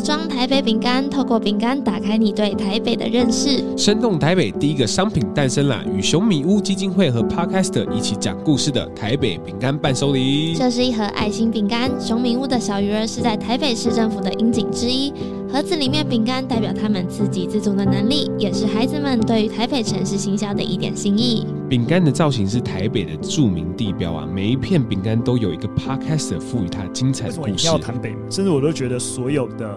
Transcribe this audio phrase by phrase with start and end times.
[0.00, 3.62] 盒装台北饼干，透过饼干打开你对台北的认识。
[3.76, 5.84] 生动台北第一个商品诞生啦！
[5.94, 10.54] 与熊米屋基金会和 Podcast 一起讲故事的台北饼干伴手礼。
[10.54, 15.12] 这是一盒爱心饼干，熊米屋的小鱼儿是在台北市政府的樱景之一。
[15.52, 21.46] 盒子里面饼干代表他们自给自足的能力，也是孩子们对于台北城市行销的一点心意。
[21.70, 27.68] 饼干的造型是台北的著名地标啊，每一片饼干都有一个 Podcast 赋予它精彩的故事。
[27.68, 29.68] 要谈北门，甚至我都觉得所有的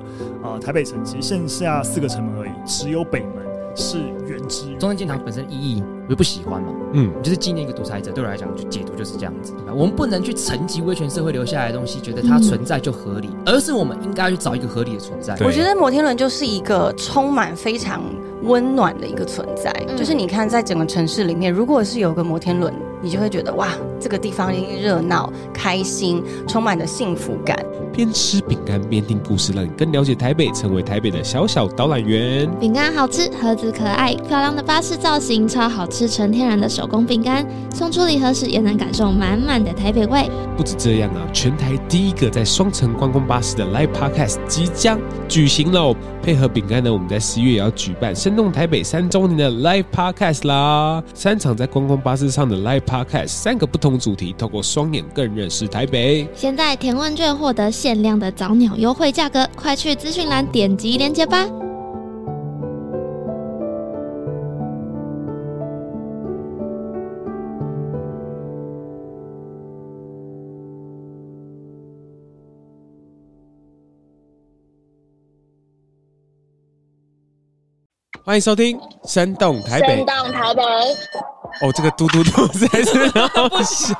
[0.42, 3.43] 啊、呃、台北城其实剩下四个城门而已，只有北门
[3.76, 4.74] 是原汁。
[4.80, 9.54] 中山纪念堂本身意义我就不喜欢嘛，嗯，就是纪念一个独裁者，对我来讲就解读就是这样子。
[9.74, 15.36] 我们不能去沉寂威权社会留下来的东西，觉得它存在就合理，嗯、而是我们应该去找一个合理的存在。
[15.46, 18.04] 我觉得摩天轮就是一个充满非常
[18.44, 24.52] 温暖的一个存在，嗯、就是你看在整个城市里面，如果是有个摩天轮，你就会觉得哇，这个地方
[24.82, 27.58] 热闹、开心，充满着幸福感。
[27.96, 32.50] 边吃饼干边听故事，让你更了解台北，成为台北的小小导览员。
[32.60, 37.46] 饼干好吃，盒子可爱，漂亮的巴士造型，超好吃，纯天然的手工饼干。
[37.74, 40.30] 送出礼盒时也能感受满满的台北味。
[40.56, 45.96] 不止这样啊，全台第一个在双层观光巴士的 Live Podcast 即将举行喽！
[46.22, 51.04] 配合饼干呢，我们在十一月也要举办生动台北三周年的 Live Podcast 啦。
[51.14, 56.28] 三场在观光巴士上的 Live Podcast，三个不同主题，透过双眼更认识台北。
[56.36, 61.46] 现在填问卷获得限量的早鸟优惠价格，快去资讯栏点击链接吧！
[78.24, 79.88] 欢迎收听《生动台北》。
[79.98, 80.64] 生动台北。
[81.62, 83.94] 哦，这个嘟嘟嘟实在是 好笑。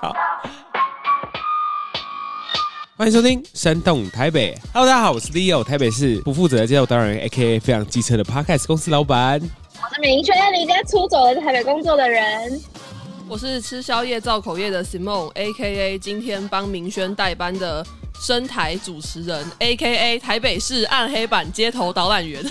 [3.04, 4.56] 欢迎收听《山洞台北》。
[4.72, 9.42] Hello，大家好，我是 Leo，台北市不负责的街头达人，AKA 非常机车的 Podcast 公司老板。
[9.42, 12.62] 我是明轩，离家出走了在台北工作的人。
[13.28, 17.86] 我是吃宵夜造口业的 Simone，AKA 今天帮明轩代班的。
[18.24, 20.18] 生台主持人，A.K.A.
[20.18, 22.42] 台北市暗黑版街头导览员。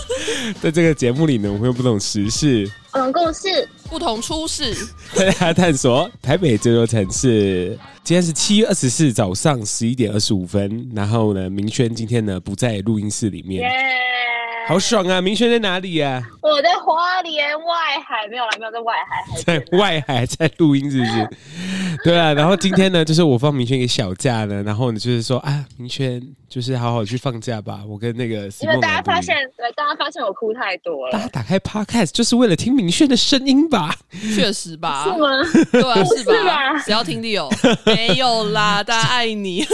[0.60, 4.76] 在这个节目里呢，我们会用不同时事、不同故事、不同出事，
[5.16, 7.78] 大家探索台北这座城市。
[8.02, 10.90] 今天是七月二十四早上十一点二十五分。
[10.94, 13.62] 然后呢，明轩今天呢不在录音室里面。
[13.62, 14.04] Yeah!
[14.66, 15.20] 好爽啊！
[15.20, 16.22] 明轩在哪里呀、啊？
[16.40, 21.28] 我在花莲外海，没有啦，没有在外海，在外海在录音，是不是？
[22.04, 27.80] 对啊，然后今天呢，就是我放明轩一个小假呢，然后呢，就是说啊，明轩就是好好去放假吧。
[27.86, 31.12] 我跟那个，因为大家发现，对，大家发现我哭太多了。
[31.12, 33.94] 大家打开 Podcast 就是为了听明轩的声音吧？
[34.34, 35.04] 确实吧？
[35.04, 35.28] 是吗？
[35.72, 36.78] 对啊，是吧？
[36.84, 37.50] 只要听 Leo，
[37.86, 39.64] 没有啦，大家爱你，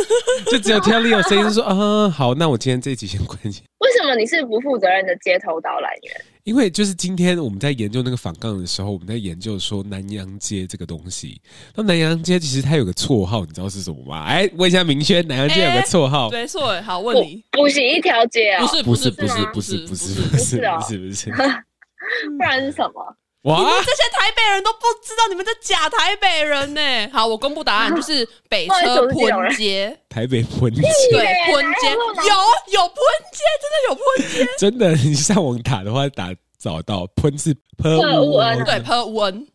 [0.50, 3.62] 就只有听到 Leo 声音，说啊，好，那我今天这一集先关机。
[3.90, 6.24] 为什么你是不负责任的街头导览员？
[6.44, 11.40] 因为就是今天我们在研究那个反杠的时候，我们在研究说南洋街这个东西。
[11.74, 14.24] 那南洋街其实它有个绰号，你知道是什么吗？
[14.26, 16.30] 哎，问一下明轩，南洋街有个绰号。
[16.30, 18.64] 没错，好，问你，补习一条街啊？
[18.64, 23.16] 不是，不是，不是，不是，不是，不是，不是，不是，不然是什么？
[23.42, 23.56] 哇！
[23.58, 27.08] 你们这些台北人都不知道，你们这假台北人呢？
[27.10, 29.98] 好，我公布答案，就是北车 喷 街。
[30.10, 32.96] 台北喷街，对，喷街有有喷
[33.32, 34.90] 街，真的有喷街，真的。
[34.92, 39.46] 你上网打的话，打找到喷是喷乌恩，对，喷乌恩。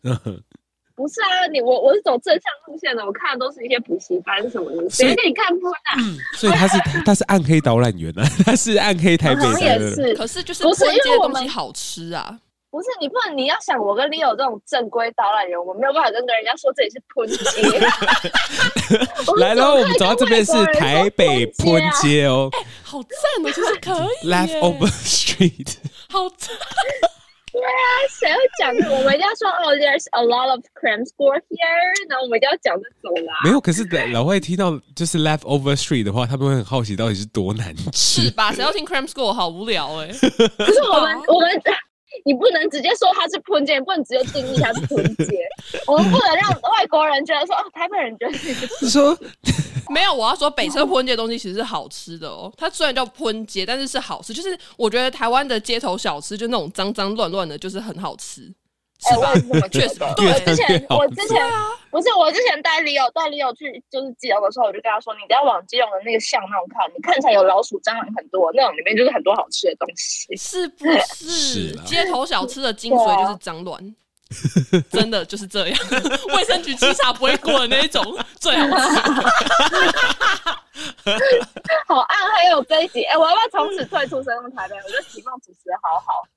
[0.96, 5.94] 不是啊，你我我是走正向路线的，我看的都是一些补习班什么的，谁给你看喷啊？
[6.34, 10.14] 所以他是 他是暗黑导览员啊，他是暗黑台北的，也是。
[10.14, 12.36] 可是就是不是因为东西好吃啊。
[12.76, 17.80] 不是你不能，你要想我跟 Leo 这种正规导览员，我没有办法跟人家说这里是喷街。
[19.40, 23.10] 来喽，我们走到这边是台北喷街哦，哎，好赞
[23.42, 24.28] 哦，其实可以。
[24.28, 25.76] Leftover Street，
[26.10, 26.54] 好赞。
[27.50, 27.72] 对啊，
[28.10, 28.68] 谁会讲？
[28.94, 33.32] 我们一定要说哦，There's a lot of cram school here，然后我们一定要讲这种啦。
[33.42, 38.20] 没有，可是老外听到就是 Leftover Street 的话，他们会很好奇到底是多难吃。
[38.24, 38.52] 是吧？
[38.52, 40.08] 谁要听 cram school，好无聊哎。
[40.08, 41.50] 可是我们我们。
[42.26, 45.38] 你不能直接说它是喷街，不能直接定义它是喷街。
[45.86, 48.34] 我们不能让外国人觉得说，哦，台北人觉得
[48.80, 49.16] 是说
[49.94, 50.12] 没有。
[50.12, 52.52] 我要说北车喷街的东西其实是好吃的哦。
[52.56, 54.34] 它虽然叫喷街，但是是好吃。
[54.34, 58.52] 就是我觉得台湾的街头小吃，就那种脏脏乱乱的，就是很好吃。
[59.04, 60.14] 哎，我也是这么觉得。
[60.16, 70.84] 对，之前我之前啊，不是我之前带 Leo 带 Leo 去就是基隆的时候，我就跟他说，你不要往基隆的那个巷那种看，你看起来有老鼠、蟑螂很多，那种里面就是很多好吃的东西，是不
[71.14, 71.76] 是？
[71.84, 73.94] 街头小吃的精髓就是脏乱。
[74.90, 75.78] 真的就是这样，
[76.34, 78.02] 卫生局稽查不会过的那一种，
[78.40, 79.00] 最好吃。
[81.86, 84.76] 好暗黑哦这一集，哎、欸，我要不要从此退出声动台北？
[84.76, 86.28] 我觉得期望主持人好好。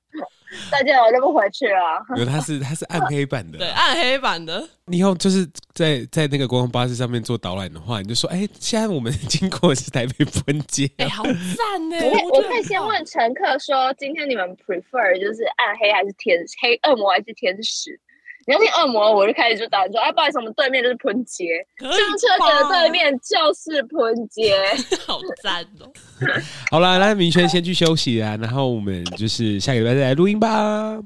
[0.68, 2.04] 再见，我就不回去了。
[2.16, 4.68] 因为他是他是暗黑版的，对，暗黑版的。
[4.86, 11.96] 你以后就是在在那个观光巴士上面做导览的话，你就说，哎、欸，现在我们经过的是台北分街，哎、欸，好赞呢！
[12.10, 18.00] 我我可以先问乘客说，今天你们 prefer 就是暗黑还是天黑恶魔还是天使？
[18.50, 24.58] 你要听恶魔，我就开始就打说，哎，不好意思，我们对面就是喷街，上车点的对面就是喷街，
[25.06, 25.86] 好赞哦！
[26.68, 31.00] 好了，那明轩先去休息啊，然后我们就是下个礼拜再来录音吧。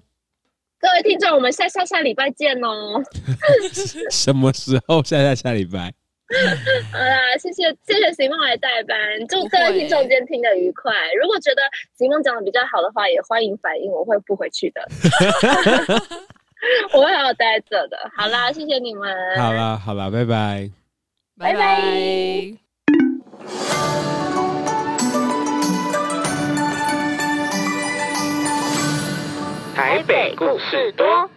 [0.80, 3.02] 各位听众，我们下下下礼拜见哦。
[4.10, 5.04] 什么时候？
[5.04, 5.92] 下下下礼拜。
[6.92, 8.96] 好啦，谢谢谢谢席梦来代班，
[9.28, 10.94] 祝各位听众今天听得愉快。
[11.20, 11.60] 如果觉得
[11.94, 14.88] 席梦讲的比较好的话，也欢迎反映，我会不回去的。
[16.92, 17.96] 我会好好待着的。
[18.16, 19.14] 好啦，谢谢你们。
[19.38, 20.70] 好啦，好啦，拜拜，
[21.38, 22.54] 拜拜。
[29.74, 31.28] 台北故事多。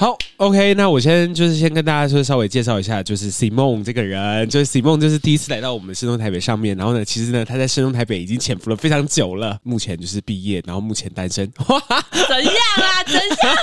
[0.00, 13.02] 好，OK，那我先就是先跟大家说稍微介绍一下，就是 Simone 这个人，就是 Simone 就是第一次来到我们深东台北上面，然后呢，其实呢，他在深东台北已经潜伏了非常久了，目前就是毕业，然后目前单身，哇， 怎样啊？
[13.04, 13.56] 怎样？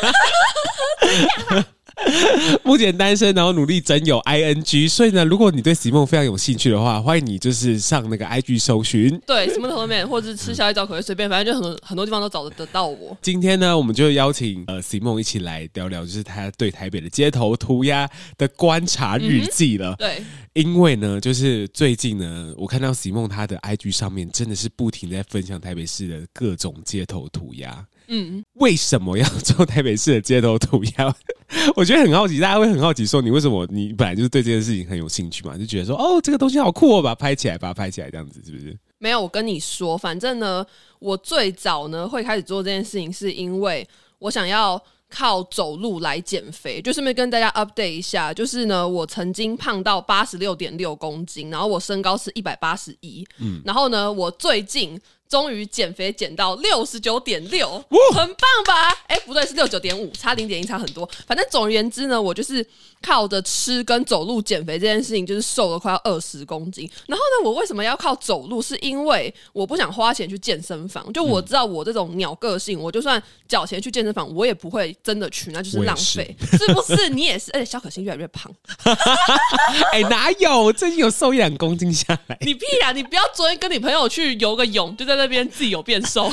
[0.99, 1.65] 怎样啊？
[2.63, 13.17] 目前单身，然后努力整有 ing，所以呢，如果你对 Simone 非常有兴趣的话，欢迎你就是上那个 IG 搜寻，对，Simone 头面或者是吃宵夜照口味随便，反正就很很多地方都找得得到我。
[13.21, 19.91] 今天呢，我们就邀请呃 Simone 一起来聊聊，就是他对台北的街头涂鸦的观察日记了。
[19.93, 27.85] 嗯、对，因为呢，就是最近呢，我看到 Simone 他的 IG 上面真的是不停在分享台北市的各种街头涂鸦。
[28.07, 31.15] 嗯，为什么要做台北市的街头涂鸦？
[31.75, 33.65] 我觉得很好奇，大家会很好奇，说你为什么？
[33.71, 38.75] 你本来就是对这件事情很有兴趣嘛，就觉得说哦，这个东西好酷哦，把它拍起来，把它拍起来，这样子是不是？
[38.97, 40.65] 没有，我跟你说，反正呢，
[40.99, 43.87] 我最早呢会开始做这件事情，是因为
[44.19, 54.99] 我想要靠走路来减肥，就顺便跟大家 update 一下，就是呢，我曾经胖到八十六点六公斤，然后我身高是一百八十一，嗯，然后呢，我最近。
[55.27, 57.83] 终于减肥减到六十九点六，
[58.13, 58.89] 很棒吧？
[59.07, 61.09] 哎、欸，不对，是六九点五，差零点一，差很多。
[61.25, 62.65] 反正总而言之呢，我就是
[63.01, 66.89] 靠着吃跟走路减肥这件事情，就是瘦了快要二十公斤。
[67.07, 68.61] 然后呢，我为什么要靠走路？
[68.61, 71.11] 是因为我不想花钱去健身房。
[71.11, 77.09] 就我知道我这种鸟个性，我就算缴钱去健身房，我也不会真的去，那就是浪费，是，是不是？
[77.09, 78.51] 你也是，而且小可心越来越胖。
[79.91, 80.63] 哎、欸，哪有？
[80.65, 82.37] 我最近有瘦一两公斤下来。
[82.41, 82.91] 你屁呀、啊！
[82.91, 85.14] 你不要昨天跟你朋友去游个泳，就在。
[85.15, 86.31] 在那边自己有变瘦，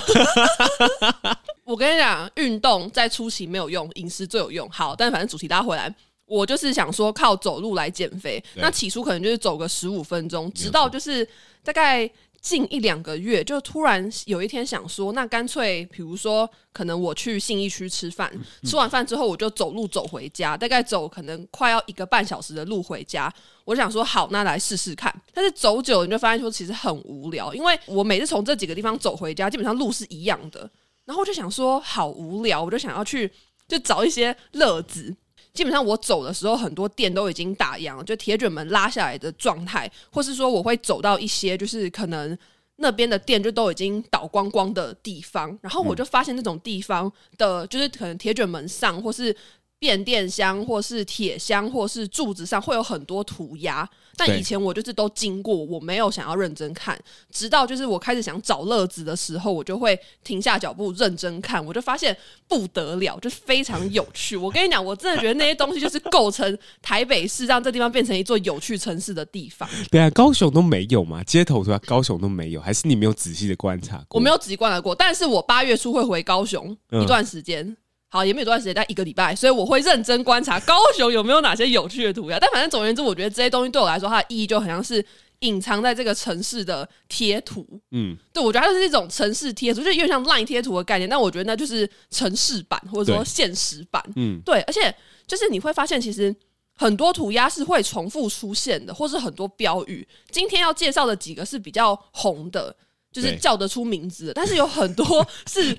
[1.64, 4.68] 我跟你讲，运动在初期没有用，饮食最有用。
[4.70, 5.94] 好，但反正主题拉回来，
[6.26, 8.42] 我就是想说靠走路来减肥。
[8.54, 11.26] 那起初可能就是走个十五分钟，直到就是
[11.62, 12.10] 大概。
[12.42, 18.30] 近一两个月，就突然有一天想说，那干脆，比如说，可能我去信义区吃饭，
[18.64, 23.32] 吃完饭之后我就走路走回家，大概走可能快要一个半小时的路回家。
[23.64, 25.14] 我想说，好，那来试试看。
[25.32, 30.68] 但是走久了你就发现说，其实很无聊，因为我每次从这几个地方走回家，基本上路是一样的。
[31.04, 33.30] 然后我就想说，好无聊，我就想要去
[33.68, 35.14] 就找一些乐子。
[35.54, 42.36] 基本上我走的时候，很多店都已经打烊，就铁卷门拉下来的状态，或是说我会走到一些就是可能
[42.76, 49.34] 那边的店就都已经倒光光的地方，然后我就发现那种地方的，就是可能铁卷门上或是。
[49.82, 56.96] 变电箱，或是铁箱，或是柱子上会有很多涂鸦，但以前我就是都经过，我没有想要认真看，
[57.32, 64.36] 直到就是我开始想找乐子的时候，我就会停下脚步认真看，我就发现不得了，就是非常有趣。
[64.36, 69.68] 我跟你讲，我真的觉得那些东西就是构成台北市，让这地方变成一座有趣城市的地方。
[69.90, 71.80] 对啊，高雄都没有嘛，街头对吧？
[71.84, 74.20] 高雄都没有，还是你没有仔细的观察过？
[74.20, 77.66] 我没有仔细观察过，但是我八月初会回高雄一段时间。
[77.66, 77.76] 嗯
[78.12, 82.38] 好，也没有多长时间，大概一个礼拜，所以我会认真观察高雄有没有哪些有趣的涂鸦。
[82.38, 85.02] 但反正总而言之，我觉得这些东西对我来说，它的意义就好像是
[85.38, 87.66] 隐藏在这个城市的贴图。
[87.90, 91.08] 嗯，对，我觉得它是一种城市贴图，就有点像 LINE 贴图的概念。
[91.08, 94.04] 但我觉得那就是城市版或者说现实版。
[94.16, 94.94] 嗯，对，而且
[95.26, 96.36] 就是你会发现，其实
[96.76, 100.06] 很多涂鸦是会重复出现的，或是很多标语。
[100.30, 102.76] 今天要介绍的几个是比较红的。
[103.12, 105.04] 就是叫得出名字，但是有很多
[105.46, 105.74] 是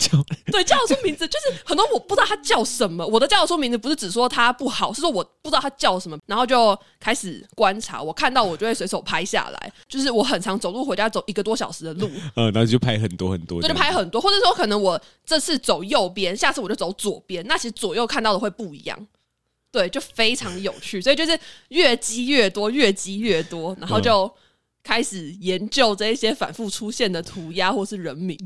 [0.45, 3.05] 对叫得出名字，就是很多我不知道他叫什么。
[3.07, 8.01] 我的叫得出名字不是只说他不好，是说我不知道他叫什么，然后就开始观察。
[8.01, 9.73] 我看到我就会随手拍下来。
[9.87, 19.07] 就是我很常走路回家走一个多小时的路， 呃，然后就拍很多很多，对，就拍很多，或者说可能我这次走右边，下次我就走左边，那其实左右看到的会不一样，
[19.71, 21.01] 对，就非常有趣。
[21.01, 24.31] 所以就是越积越多，越积越多，然后就。
[24.83, 28.37] 开始研究这一些反复出现的涂鸦或是人名，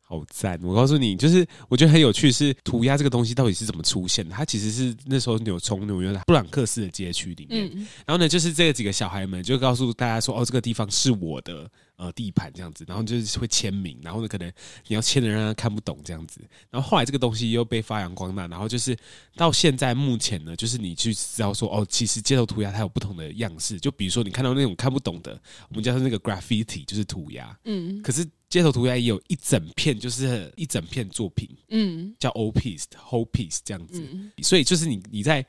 [0.00, 0.58] 好赞！
[0.62, 4.34] 我告诉你，就是我觉得很有趣，是涂鸦这个东西到底是怎么出现的？
[4.34, 11.70] 它其实是那时候纽从纽约的布朗克斯的街区里面，嗯、然后呢，就是这几个小孩们就告诉大家说：“哦，这个地方是我的。”
[12.00, 14.50] 呃，地盘这样子，然后就是会签名，然后呢，可能
[14.86, 16.40] 你要签的让他看不懂这样子，
[16.70, 18.96] 然后后来这个东西又被发扬光大，然后就是
[19.36, 25.38] 到现在目前呢，就是你去知道说，哦，其实街头涂鸦它有不同的样式，就比如说你看到那种看不懂的，
[25.68, 35.44] 我们叫它那个 graffiti，就是涂鸦，嗯，可是街头涂鸦也有一整片，就是一整片作品，嗯，叫 whole piece，whole piece 这样子，嗯，所以就是你你在。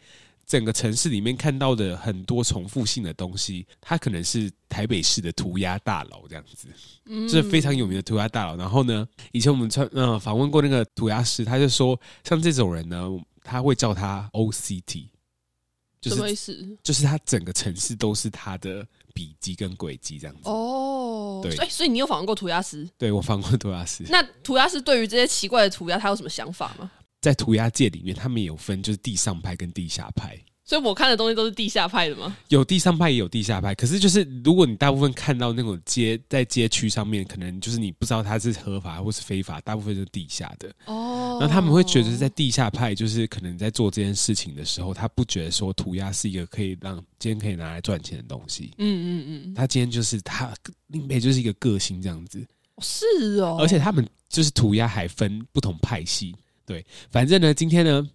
[0.52, 6.68] 整个城市里面看到的很多重复性的东西，它可能是台北市的涂鸦大佬这样子，
[7.06, 8.58] 嗯，是非常有名的涂鸦大佬。
[8.58, 13.10] 然后呢，以前我们穿嗯访问过那个涂鸦师，他就说，像这种人呢，
[13.46, 15.06] 他会叫他 OCT，
[16.02, 16.78] 就是什么意思？
[16.84, 20.50] 就是他整个城市都是他的笔迹跟轨迹这样子。
[20.50, 22.86] 哦，对，所以所以你有访问过涂鸦师？
[22.98, 24.04] 对，我访问过涂鸦师。
[24.10, 26.92] 那涂鸦师对于这些奇怪的涂鸦，他有什么想法吗？
[27.22, 30.38] 在涂鸦界里面，他们也有分，就是地上派跟地下派。
[30.64, 32.38] 所以我看的东西都是地下派的吗？
[32.48, 33.76] 有地上派，也有地下派。
[33.76, 40.74] 可是就是，如果你大部分看到那种街在街区上面，可能就是你不知道它是合法或是非法，大部分是地下的。
[40.86, 41.38] 哦。
[41.42, 48.72] 然后他们会觉得，在地下派，就是可能在做这件事情的时候，他不觉得说涂鸦是一个可以让今天可以拿来赚钱的东西。
[48.78, 49.54] 嗯嗯嗯。
[49.54, 50.54] 他今天就是他
[50.88, 52.42] 另外就是一个个性这样子。
[52.82, 53.58] 是哦。
[53.60, 56.34] 而且他们就是涂鸦还分不同派系。
[56.66, 58.08] 对，反正呢，今天呢，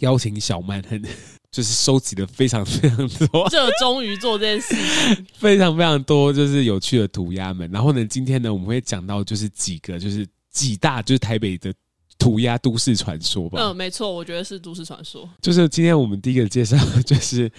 [0.00, 1.02] 邀请小曼，很
[1.50, 4.74] 就是收集了非常非常多， 热衷于做这件事
[5.14, 7.70] 情，非常非常多，就是有趣的涂鸦们。
[7.70, 11.72] 然后呢，今天呢，我们会讲到就是几个，就是几大，就是台北的
[12.18, 13.58] 涂鸦都市传说吧。
[13.60, 15.28] 嗯，没错，我觉得是都市传说。
[15.40, 17.50] 就是今天我们第一个介绍， 就是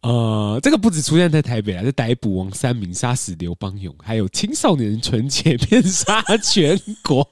[0.00, 7.28] 呃，这个不止出现在台北啊，就逮捕王三明、杀死刘邦勇，还有青少年纯洁面杀全国。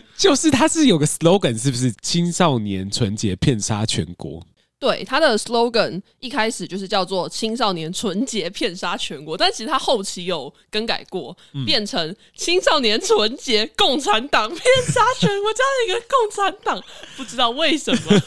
[0.16, 4.44] 就是他是有个 slogan，是不是青少年纯洁骗杀全国？
[4.78, 16.82] 对，他的 slogan 一开始就是叫做青少年纯洁骗杀全国，但其实他后期有更改过，嗯、变成青少年纯洁共产党骗杀全国，这样一个共产党，
[17.16, 18.00] 不知道为什么。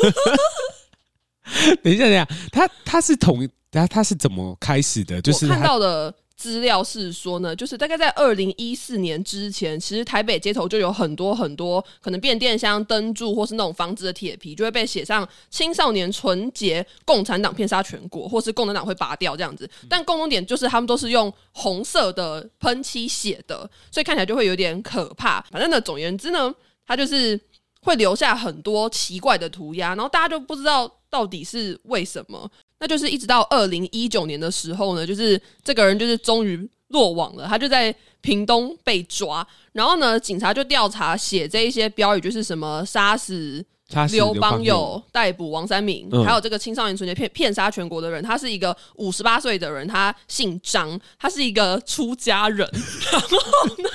[1.83, 5.21] 等一下，等一下，他他是统，他他是怎么开始的？
[5.21, 6.15] 就是看到的。
[6.35, 19.69] 资料是说呢，就是大概在二零一四年之前，其实台北街头就有很多很多可能变电箱、灯柱或是那种房子的铁皮，就会被写上“青少年纯洁共产党骗杀全国”或是“共产党会拔掉”这样子。
[19.89, 25.41] 但共同点就是他们都是用红色的喷漆写的，所以看起来就会有点可怕。
[25.49, 26.53] 反正呢，总而言之呢，
[26.85, 27.39] 它就是
[27.81, 32.51] 会留下很多奇怪的涂鸦，然后大家就不知道到底是为什么。
[32.77, 43.65] 那就是一直到二零一九年的时候呢，就是这个人就是终于落网了，他就在屏东被抓，然后呢，警察就调查写这一些标语，就是什么杀死
[44.11, 52.69] 刘邦友、逮捕王三明，嗯、还有这个青少年纯洁骗骗杀全国的人，他是一个五十八岁的人，他姓张，他是一个出家人，
[53.09, 53.37] 然后
[53.77, 53.89] 呢，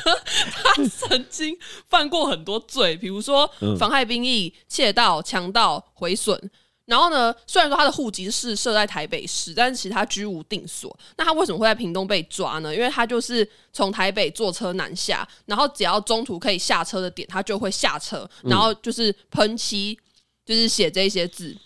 [0.51, 1.55] 他曾经
[1.87, 3.49] 犯过很多罪，比如说
[3.79, 6.51] 妨害兵役、窃盗、强盗、毁损。
[6.91, 10.95] 然后呢，虽然说他的户籍是设在台北市，但是其实他居无定所。
[11.17, 12.75] 那他为什么会在屏东被抓呢？
[12.75, 19.97] 因为他就是从台北坐车南下，然后只要中途可以下车的点，他就会下车，然后就是喷漆，
[20.45, 21.57] 就是写这些字。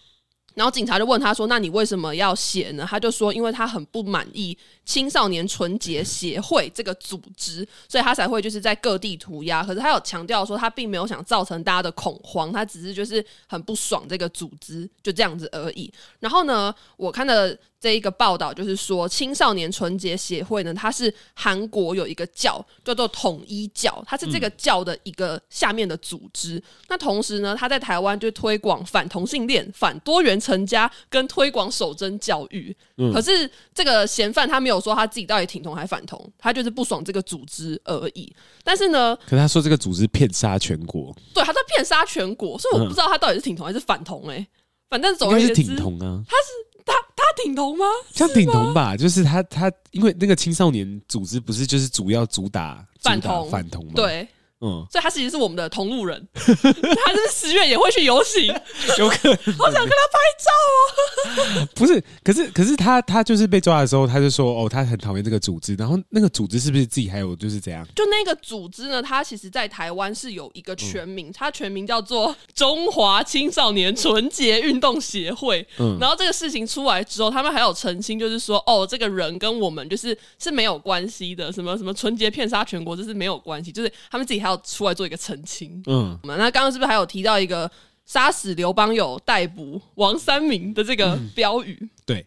[0.54, 4.56] 然后警察就问他说：“那你为什么要写呢？”他就说：“因为他很不满意。”
[4.86, 9.64] 青少年纯洁协会这个组织，所以他才会就是在各地涂鸦。
[9.64, 15.92] 可是他有强调说，他并没有想造成大家的恐慌，他只是就是很不爽这个组织，就这样子而已。
[16.20, 26.56] 然后呢，我看的这一个报道就是说，青少年纯洁协会呢，它是韩国有一个教叫做统一教，它是这个教的一个下面的组织。
[26.56, 32.74] 嗯、那同时呢，他在台湾就推广反同性恋、反多元成家，跟推广守贞教育。
[32.96, 34.84] 嗯、可是这个嫌犯他没有。
[34.84, 38.30] 说他自己到底挺同还反同，他就是不爽这个组织而已。
[38.62, 44.34] 但是呢，可是他说这个组织骗杀全国，对，他在骗杀全国，所以我不知道他到底是挺同还是反同、欸。
[44.36, 44.46] 哎，
[44.90, 46.22] 反正总而言之，是挺同啊。
[46.28, 47.84] 他是他他挺同吗？
[48.12, 53.92] 像挺同吧，就是他他因为那个青少年组织不是就是主要主打反同反同吗？
[53.96, 54.26] 对。
[54.64, 58.46] 嗯，所以他其实是我们的同路人， 他是十月也会去游行，
[58.98, 60.50] 有可能，好想跟他拍照
[61.60, 61.68] 哦。
[61.76, 65.74] 不是，可是可是他他就是被抓的时候，他就说哦，他很讨厌这个组织。
[65.74, 67.86] 然后那个组织是不是自己还有就是怎样？
[67.94, 69.02] 就那个组织呢？
[69.02, 75.66] 他其实在台湾是有一个全名，他、嗯、全名叫做中华青少年纯洁运动协会。
[75.78, 84.53] 嗯，然后这个事情出来之后，他们还有澄清，就是说哦，这个人跟我们就是是没有关系的，什么什么纯洁骗杀全国，这是没有关系，就是他们自己还有。
[84.58, 87.70] 出来做一个澄清，嗯，那刚刚是不是还有提到一个
[88.04, 91.78] 杀死刘邦友、逮捕王三明的这个标语？
[91.80, 92.26] 嗯、对，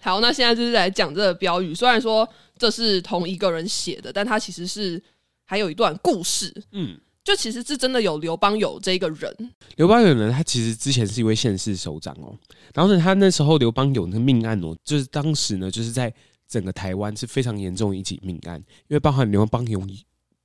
[0.00, 1.74] 好，那现在就是来讲这个标语。
[1.74, 2.28] 虽然说
[2.58, 5.02] 这是同一个人写的，但他其实是
[5.44, 9.52] 还有一段故事，嗯，就其实是真的有刘邦友这个人。
[9.76, 12.32] 刘邦友呢，他其实之前是一位县市首长哦，
[12.72, 16.12] 然后呢，他那时候刘邦友那个命案哦，就是当时呢，就是在
[16.48, 19.84] 整个台湾是非常严重的一起命案，因为包含刘邦友。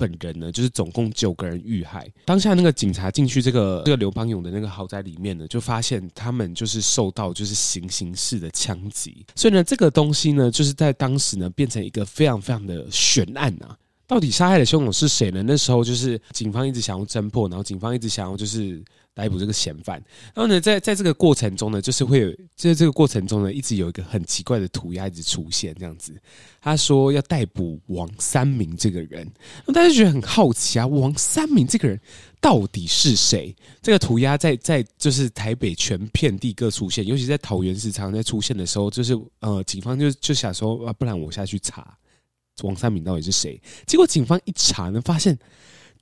[0.02, 2.12] 本人呢，就是总共九个人遇害。
[2.26, 9.24] 当下那个警察进去这个这个刘邦勇的那个豪宅里面呢，就发现他们就是受到就是行刑式的枪击。
[9.36, 13.78] 所以呢，这个东西呢，就是在当时呢，变成一个非常非常的悬案啊。
[14.12, 15.42] 到底杀害的凶手是谁呢？
[15.42, 18.84] 那时候就是警方一直想要侦破，然后警方一直想要就是。
[19.14, 20.02] 逮捕这个嫌犯，
[20.34, 26.16] 然后呢，在在这个过程中呢，就是会有在这个过程中呢，一直有一个很奇怪的涂鸦一直出现，这样子。
[26.62, 29.30] 他说要逮捕王三明这个人，
[29.66, 32.00] 那大家觉得很好奇啊，王三明这个人
[32.40, 33.54] 到底是谁？
[33.82, 41.98] 这个涂鸦在在就是台北全片地各出现，尤其在桃园市场在出现的时候，就是呃，警方就就想说啊，不然我下去查
[42.64, 43.62] 王三明到底是谁？
[43.86, 45.38] 结果警方一查呢，发现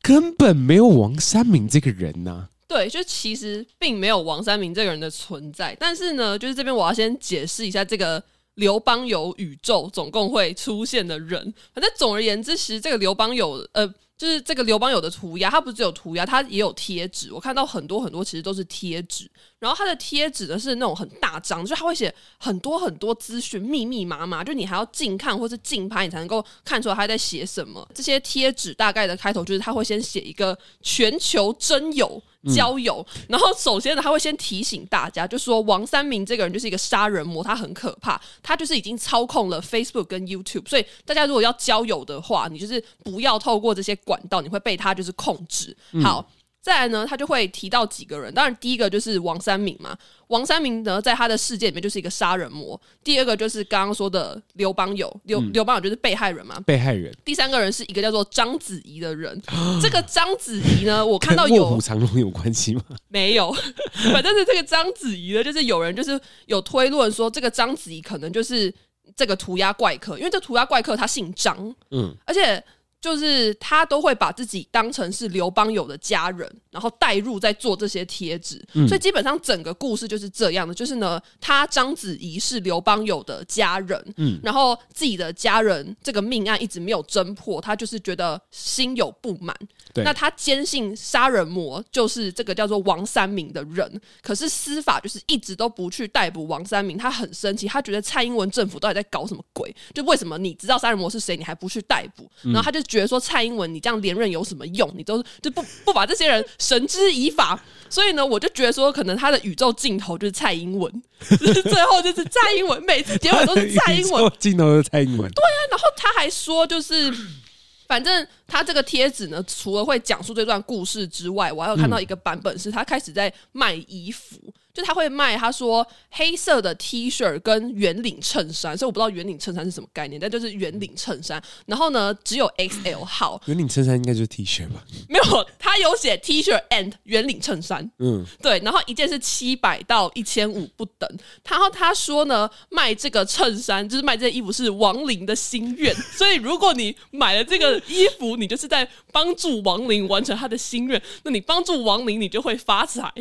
[0.02, 8.24] 根本没有王三明这个人呐、对，就其实并没有王三明这个人的存在，但是呢，就是这边我要先解释一下这个
[8.56, 11.54] 刘邦有宇宙总共会出现的人。
[11.74, 13.94] 反正总而言之，其实这个刘邦有，呃。
[14.20, 17.32] 就是这个刘邦有的涂鸦，它不只有涂鸦，它也有贴纸。
[17.32, 19.32] 我看到很多很多，其实都是贴纸。
[19.60, 27.88] 然后它的贴纸呢是那种很大张，就是它会写很多很多资讯，密密麻麻，就你还要近看或是近拍，你才能够看出来他在写什么。
[27.96, 32.22] 这些贴纸大概的开头就是他会先写一个全球真友。
[32.56, 45.76] 交友，然后首先呢，他会先提醒大家，就说王三明这个人就是一个杀人魔，他很可怕，他就是已经操控了 Facebook 跟 YouTube，所以大家如果要交友的话，你就是不要透过这些管道，你会被他就是控制。
[46.04, 46.26] 好。
[46.28, 48.34] 嗯再来呢，他就会提到几个人。
[48.34, 49.98] 当然，第一个就是王三明嘛。
[50.28, 52.80] 王三明呢，在他的世界里面就是一个杀人魔。
[53.04, 56.60] 第二个就是刚刚说的刘邦友，刘刘邦友就是被害人嘛。
[56.66, 57.16] 被害人。
[57.24, 59.42] 第三个人是一个叫做章子怡的人。
[59.82, 62.84] 这个章子怡呢， 我看到有卧虎藏龙有关系吗？
[63.08, 63.52] 没有，
[64.14, 68.72] 反正是这个章子怡呢，就是有人就是有推论说，这个章子怡可能就是
[69.16, 72.62] 这个涂鸦怪客，因为这涂鸦怪客他姓张，嗯，而且。
[73.02, 80.74] 就是他都会把自己当成是刘邦友的家人，然后带入在做这些贴纸，嗯、所以基本上整个故事就是这样的。
[80.74, 89.56] 就是呢，他章子怡是刘邦友的家人，嗯，然后自己的家人这个命案一直没有侦破，他就是觉得心有不满。
[89.94, 93.90] 对那他坚信杀人魔就是这个叫做王三明的人，
[94.22, 99.74] 可是司法就是一直都不去逮捕王三明，他很生气，他觉得蔡英文政府到底在搞什么鬼？
[99.94, 102.30] 就为什么你知道杀人魔是谁，你还不去逮捕？
[102.44, 102.84] 然后他就。
[102.90, 104.92] 觉得说蔡英文你这样连任有什么用？
[104.98, 107.58] 你都就不不把这些人绳之以法，
[107.90, 110.92] 所以呢，我就觉得说可能他的宇宙尽头就是蔡英文，
[111.40, 115.32] 就 是最后就是蔡英文，每次结尾都是蔡英文，尽头是蔡英文。
[115.32, 117.14] 对啊，然后他还说就是，
[117.88, 124.52] 反正他这个贴纸呢，除了会讲述这段故事之外，我还有看到一个版本是他开始在卖衣服。
[124.74, 131.42] 就他会卖，他说黑色的 T 恤跟圆领衬衫，所以我不知道圆领衬衫是什么概念，但就是圆领衬衫。
[131.66, 133.42] 然后呢，只有 XL 号。
[133.46, 134.84] 圆领衬衫应该就是 T 恤吧？
[135.08, 137.90] 没有，他有写 T 恤 and 圆领衬衫。
[137.98, 138.60] 嗯，对。
[138.60, 141.10] 然后一件是七百到一千五不等。
[141.48, 151.02] 然后他说呢，卖这个衬衫就是卖这件衣服是亡灵的心愿，所以如果你买了这个衣服，你就是在帮助亡灵完成他的心愿。
[151.24, 153.12] 那你帮助亡灵，你就会发财。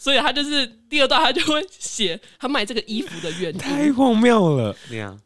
[0.00, 3.58] 所以他就是第二段，他就会写他买这个衣服的原因。
[3.58, 5.20] 太荒谬了，那样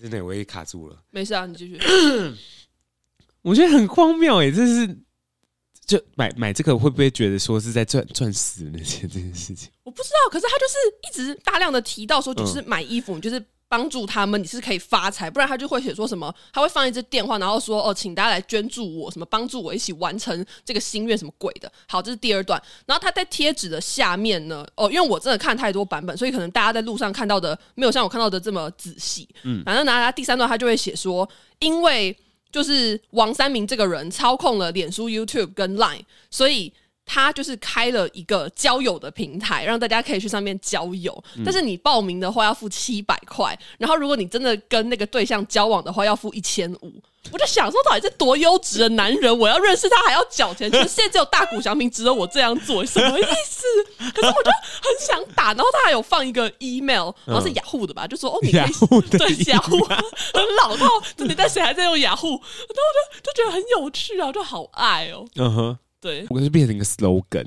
[0.00, 1.02] 真的我也卡住了。
[1.10, 1.80] 没事啊，你继续。
[3.40, 4.86] 我觉得很荒谬哎，这是
[5.86, 9.70] 就买买这个会不会觉得说是在赚赚死那些这件事情？
[9.82, 10.74] 我不知道，可是他就是
[11.08, 13.42] 一直大量的提到说，就是买衣服，你就是。
[13.74, 21.68] 帮助他们，你是可以发财，不然他就会写说什么，他会放一只电话，然后说哦，请大家来捐助我，什么帮助我一起完成这个心愿，什么鬼的。
[21.88, 22.62] 好，这是第二段。
[22.86, 29.28] 然后他在贴纸的下面呢，哦，因为我真的看太多版本，所以可能大家在路上看到的没有像我看到的这么仔细。
[29.42, 32.16] 嗯，反正拿他第三段，他就会写说，因为
[32.52, 36.72] 就是王三明这个人操控了脸书、YouTube 跟 Line，所以。
[37.06, 41.24] 他就是开了一个交友的平台，让大家可以去上面交友。
[41.36, 46.92] 嗯、但是你报名的话要付七百块，然后如果你真的跟那个对象交往的话，要付一千五。
[47.32, 50.70] 我就想说，到底是多优质的男人，我要认识他还要缴钱？
[50.70, 53.64] 就是 现在只有大谷祥平值得我这样做，什么意思？
[54.12, 60.86] 可是我就很想打，然后他还有放一个 email，然后是雅虎的吧，就说哦，你可以对雅虎很老套，
[61.16, 62.28] 这年代谁还在用雅虎？
[62.28, 65.24] 然后我就就觉得很有趣啊，就好爱哦。
[65.36, 65.78] 嗯哼。
[66.04, 67.46] 对，我是变成一个 slogan，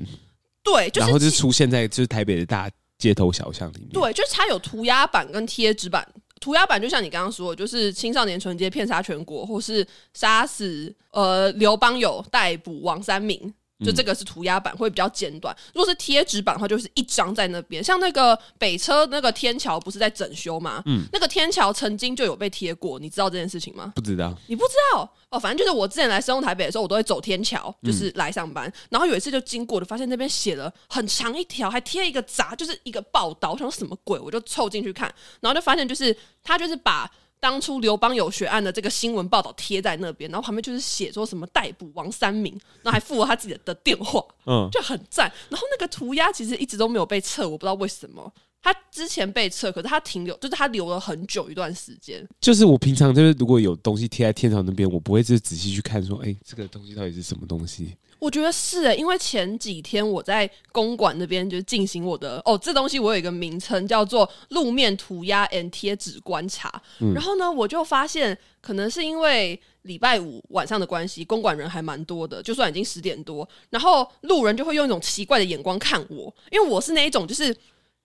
[0.64, 2.68] 对，就是、然后就出现在就是台北的大
[2.98, 3.90] 街头小巷里面。
[3.90, 6.04] 对，就是它有涂鸦版跟贴纸版。
[6.40, 13.54] 涂鸦版就像你刚刚说的，就是青少年纯洁骗杀全国，或是杀死呃刘邦友逮捕王三明。
[13.84, 15.56] 就这个是涂鸦版，会比较简短。
[15.72, 17.82] 如果是贴纸版的话，就是一张在那边。
[17.82, 20.82] 像那个北车那个天桥不是在整修吗？
[20.86, 23.92] 嗯，那个天桥曾经就有被贴过，你知道这件事情吗？
[23.94, 24.36] 不知道。
[24.48, 25.38] 你不知道哦？
[25.38, 28.68] 反正就是我之前来深台北的时候，我都会走天桥，就是来上班。
[28.68, 33.52] 嗯、然后有一次就经过就，发现那边写了很长一条，还贴一个杂，就是一个报道。
[33.52, 34.18] 我想什么鬼？
[34.18, 37.08] 我就凑进去看，然后就发现就是他就是把。
[37.40, 45.32] 当初刘邦有血案的这个新闻报道贴在那边，然后旁边就是写说什么逮捕王三明，然后还附了他自己的电话，嗯，就很赞。
[45.48, 48.32] 然后那个涂鸦其实一直都没有被撤，我不知道为什么。
[48.60, 52.26] 他之前被撤，可是他停留，就是他留了很久一段时间。
[52.40, 57.94] 就是我平常就是如果有东西贴在天朝那边，我不会就仔细去看说，哎，这个东西到底是什么东西。
[58.18, 66.70] 我觉得是诶，因为前几天我在公馆那边就进行我的哦，这东西我有一个名称叫做路面涂鸦 and 贴纸观察。
[67.00, 77.54] 嗯、然后呢，我就发现可能是因为礼拜五晚上的关系，公馆人还蛮多的，就算已经十点多，然后路人就会用一种奇怪的眼光看我，因为我是那一种就是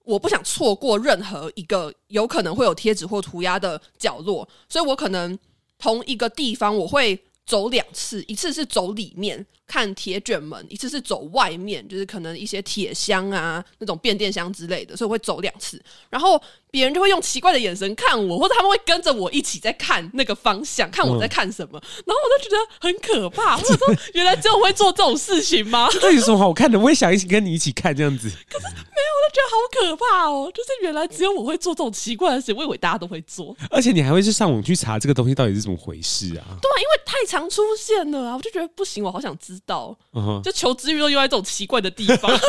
[0.03, 5.37] 我不想错过任何一个有可能会有贴纸或涂鸦的角落，所以我可能
[5.79, 7.19] 同一个地方我会。
[7.45, 15.81] 走两次，一次是走里面看铁卷门，一次是走外面，就是可能一些铁箱啊，那种变电箱之类的，所以我会走两次。
[16.11, 21.79] 然后别人就会用奇怪的眼神看我，或者他们会跟着我一起在看那个方向，看我在看什么。
[21.79, 25.89] 嗯、然后我就觉得很可怕，我说 原来只有我会做这种事情吗？
[25.99, 26.79] 这有什么好看的？
[26.79, 28.29] 我也想一起跟你一起看这样子。
[28.29, 30.51] 可是没有，我就觉得好可怕哦！
[30.53, 33.57] 就是原来只有我会做这种奇怪的事情，我以为大家都会做。
[33.71, 36.45] 而且你还会去上网去查这个东西到底是怎么回事啊？
[36.61, 37.23] 对啊，因为太。
[37.25, 38.35] 常出现了啊！
[38.35, 39.97] 我就觉得不行，我好想知道。
[40.11, 40.41] Uh huh.
[40.41, 42.31] 就求知欲都用在这种奇怪的地方。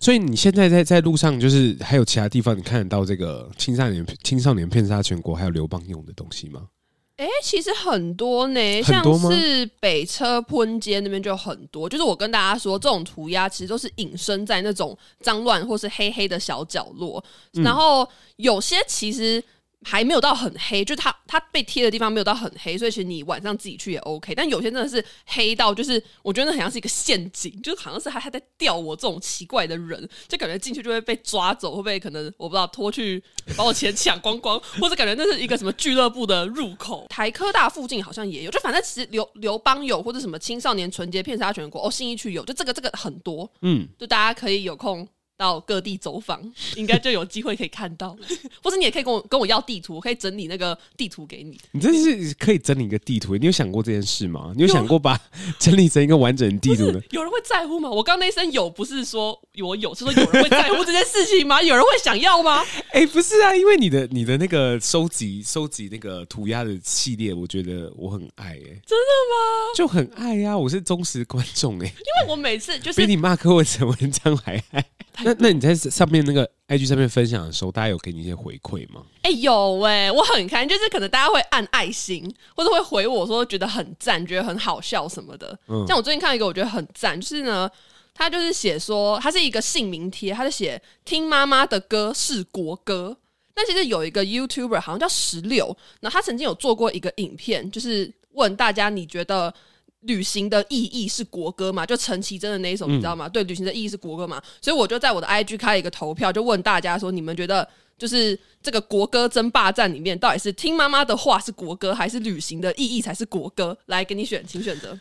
[0.00, 6.68] 所以你现在在在路上，就是还有其他地方你看得到这个青少年青少年骗杀全国，还有刘邦用的东西吗？
[7.16, 11.86] 哎、欸，其实很多呢，像是北车喷街那边就很多。
[11.86, 17.22] 就是我跟大家说，这种涂鸦其实都是隐身在那种脏乱或是黑黑的小角落，
[17.54, 19.42] 嗯、然后有些其实。
[19.82, 24.34] 还没有到很黑，就它它被贴的地方没有到很黑，所以其实你晚上自己去也 OK。
[24.34, 33.22] 但有些真的是黑到，就是我觉得那很像是一个陷阱，就好像是他他在钓我这种奇怪的人，就感觉进去就会被抓走，会被可能我不知道拖去
[33.56, 37.06] 把我钱抢光光，或者感觉那是一个什么俱乐部的入口。
[37.08, 45.08] 台科大附近好像也有，就反正其实刘刘邦有或者什么青少年纯洁骗杀全国哦，信义区有，就这个这个很多，嗯，就大家可以有空。
[45.40, 46.38] 到各地走访，
[46.76, 48.14] 应该就有机会可以看到。
[48.62, 51.58] 或者你也可以跟我跟我要地图，我可以整理那个地图给你。
[51.72, 54.52] 你真是可以整理一个地图，你有想过这件事吗？
[54.54, 55.18] 你有想过把
[55.58, 57.02] 整理成一个完整的地图的？
[57.10, 57.88] 有人会在乎吗？
[57.88, 61.62] 我刚刚那一声有，不是说我有，是说有人会在乎这件事情吗？
[61.62, 62.62] 有人会想要吗？
[62.92, 68.60] 哎、欸，不是啊，因为你的你的那个收集收集那个涂鸦的系列，我觉得我很爱、欸。
[68.60, 69.74] 哎，真的吗？
[69.74, 71.88] 就很爱呀、啊，我是忠实观众哎、欸。
[71.88, 74.84] 因为我每次就是比你骂柯文哲文章还爱。
[75.30, 79.02] 那那你在上面那个 IG 上面分享的时候，大家有给你一些回馈吗？
[79.22, 82.22] 哎、欸，有哎、欸，我很开心，就是可能大家会按爱心，
[82.56, 85.56] 或者会回我说觉得很赞，觉得很好笑什么的。
[85.68, 87.70] 嗯，像我最近看一个，我觉得很赞，就是呢，
[88.12, 93.16] 他就是写说他是一个姓名贴，他就写听妈妈的歌是国歌。
[93.54, 99.54] 那其实有一个 YouTuber 好像叫十六，那他曾经有做过一个影片，就是问大家你觉得。
[100.02, 101.84] 旅行的意义是国歌嘛？
[101.84, 103.26] 就陈绮贞的那一首，你知道吗？
[103.26, 104.40] 嗯、对，旅行的意义是国歌嘛？
[104.62, 113.76] 所以我就在我的 IG 开了一个投票，就问大家说：你们觉得就是这个国歌争霸战里面，到底是听妈妈的话是国歌，还是旅行的意义才是国歌？
[113.86, 114.98] 来，给你选，请选择。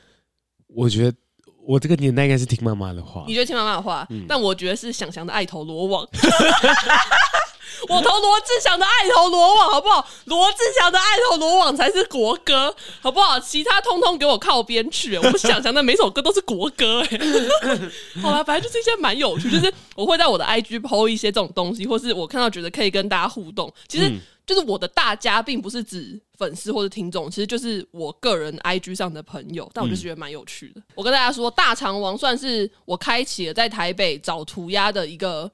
[0.67, 1.17] 我觉得
[1.65, 3.23] 我这个年代应该是听妈妈的话。
[3.25, 4.05] 你觉得听妈妈的话？
[4.09, 6.05] 嗯、但我觉得是想翔的爱投罗网。
[7.87, 10.07] 我投罗志祥的《爱投罗网》好不好？
[10.25, 13.39] 罗志祥的《爱投罗网》才是国歌，好不好？
[13.39, 15.17] 其他通通给我靠边去！
[15.17, 17.19] 我不想想，那每首歌都是国歌哎。
[18.21, 23.71] 好吧，反正就是一些蛮有趣，就是我会在我的 IG PO 一些这种东西，或是我看到觉得可以跟大家互动。
[23.87, 24.11] 其实
[24.45, 29.69] 就是我的大家，并不是指粉丝或者听众，其实就是我个人 IG 上的朋友。
[29.73, 30.81] 但我就是觉得蛮有趣的。
[30.95, 35.49] 我跟大家说，大肠王算是我开启了在台北找涂鸦的一个。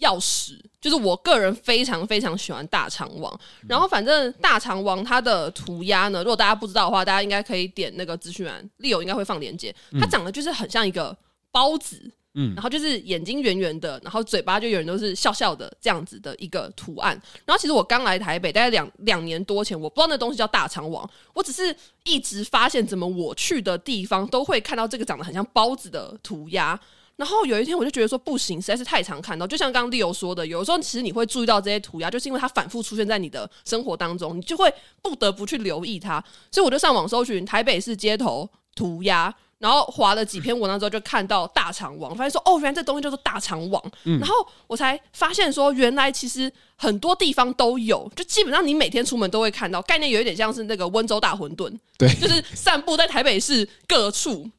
[0.00, 9.74] 钥匙就是我个人非常非常喜欢大肠王，然后反正大肠王它的涂鸦呢，如果大家不知道的话，大家应该可以点那个资讯栏，Leo 应该会放链接。
[9.98, 11.16] 它长得就是很像一个
[11.50, 17.20] 包子，嗯，然后就是眼睛圆圆的，然后嘴巴就有人都是笑笑的这样子的一个图案。
[17.46, 26.78] 然后其实我刚来台北大概两两年多前，我不知道那东西叫大肠王，我只是一直发现怎么我去的地方都会看到这个长得很像包子的涂鸦。
[27.16, 29.46] 然后有一天我就觉得说不行，实在是太常看到。
[29.46, 36.22] 就像刚刚 Leo 说的，有时候其实你会注意到这些涂鸦，就是因为它反复出现在你的生活当中，你就会不得不去留意它。
[36.50, 43.82] 所以我就上网搜寻台北市街头涂鸦，然后划了几篇文章之后，就看到大肠网，发现说哦，原来这东西叫做大肠网。
[44.04, 44.34] 嗯、然后
[44.66, 54.50] 我才发现说，原来其实很多地方都有，就基本上你每天出门都会看到，概念有一点像是那个温州大馄饨，对，就是散布在台北市各处。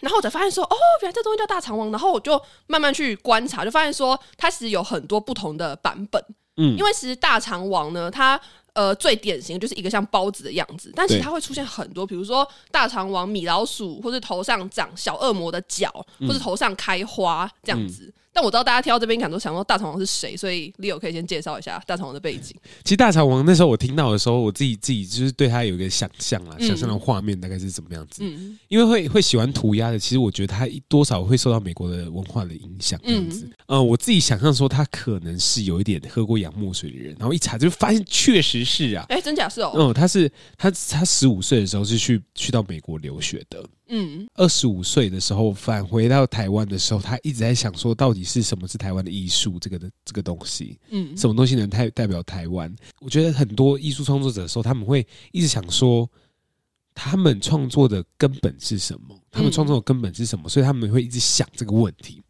[0.00, 1.90] 然后我才发现说，哦，原来这东西叫大肠王。
[1.90, 6.22] 然后我就慢慢去观察，就发现说，它其实有很多不同的版本。
[6.56, 8.40] 嗯，因为其实大肠王呢，它
[8.72, 15.90] 呃最典型的就是一个像包子的样子，但其实它会出现很多，比如说大肠王、米老鼠，或是头上长小恶魔的角，
[16.26, 18.04] 或是头上开花这样子。
[18.04, 22.56] 嗯但我知道大家听到这边可能都想说大肠王是谁，所以 Leo 可以先介绍一下大肠王的背景。
[22.84, 28.22] 其实大肠王那时候我听到的时候，我自己自己就是对他有一个想象啦，嗯、想象的画面大概是怎么样子。
[28.22, 33.44] 嗯，因为会会喜欢涂鸦的，其实我觉得他多少会受到美国的文化的影响这样子。
[33.44, 39.04] 嗯，呃、我自己想象说他可能是有一点喝过洋墨水的人，然后一查就发现确实是啊。
[39.08, 39.72] 哎、欸，真假是哦。
[39.74, 43.64] 嗯，他是他他十五岁的时候是去去到美国留学的。
[43.90, 50.78] 嗯，二十五岁的时候返回到台湾的时候，他一直在想说，到底是什么是台湾的艺术这个的这个东西？
[50.90, 52.72] 嗯，什么东西能代代表台湾？
[53.00, 56.08] 我觉得很多艺术创作者的时候，他们会一直想说，
[56.94, 59.18] 他们创作的根本是什么？
[59.30, 60.48] 他们创作的根本是什么？
[60.48, 62.22] 所以他们会一直想这个问题。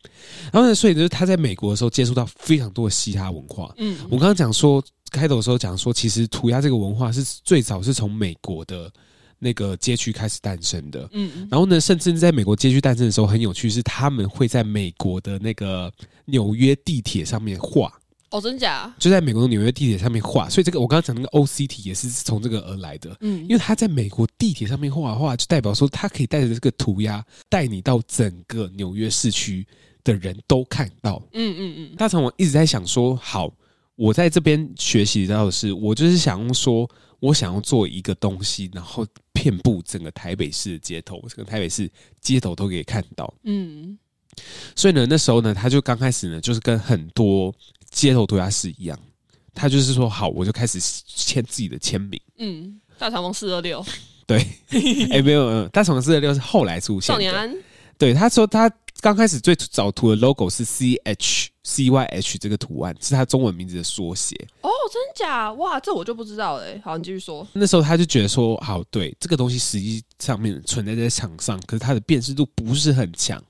[0.53, 3.75] 然后呢，所以就是他在美国的时候接触到非常多的嘻哈文化。
[3.79, 8.91] 嗯，我刚刚讲说开头的时候讲说，其实涂鸦这个文化是最早是从美国的。
[9.41, 15.93] 那个街区开始诞生的，嗯，然后呢，甚至在美国街区诞生的时候，很有趣，是他们会在美国的那个
[16.25, 17.93] 纽约地铁上面画，
[18.31, 18.93] 哦，真假？
[18.99, 29.65] 就在美国的纽约地铁上面画，所以这个我刚刚讲那个 OCT 也是从这个而来的，嗯，因为他在美国地铁上面画画，就代表说他可以带着这个涂鸦带你到整个纽约市区
[30.03, 31.97] 的人都看到，嗯嗯嗯。
[31.97, 33.53] 大肠我一直在想说，好，
[33.95, 36.91] 我在这边学习到的是，我就是想说。
[37.21, 43.33] 我想要做一个东西，然后遍布整个台北市的街头，整个台北市街头都可以看到。
[43.45, 43.99] 嗯，
[44.77, 47.55] 所以呢，那时候呢，他就刚开始呢，就是跟很多
[47.91, 48.99] 街头涂鸦师一样，
[49.55, 52.21] 他就是说好，我就开始签自己的签名。
[52.39, 53.85] 嗯，大肠王四二六，
[54.27, 54.39] 对，
[54.71, 57.15] 哎、欸，没有，大肠王四二六是后来出现的。
[57.15, 57.55] 少年安，
[57.97, 58.73] 对，他说他。
[59.01, 64.35] 刚开始最早图的 logo 是 C H C Y H 这个图案，是他中文名字的缩写。
[64.63, 65.53] 哦，真假？
[65.53, 66.81] 哇，这我就不知道嘞。
[66.85, 67.47] 好，你继续说。
[67.53, 73.43] 那时候他就觉得说，好，对，这个东西实际上面存在在场上，可是它的辨识度不是很强。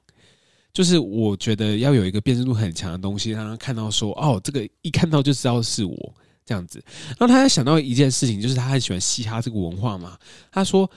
[0.71, 6.83] 就是我觉得要有一个辨识度很强的东西，让他看到说，哦，这个一看到就知道是我这样子。
[7.19, 10.19] 然后他还想到一件事情，就是他很喜欢嘻哈这个文化嘛。
[10.53, 10.89] 他说。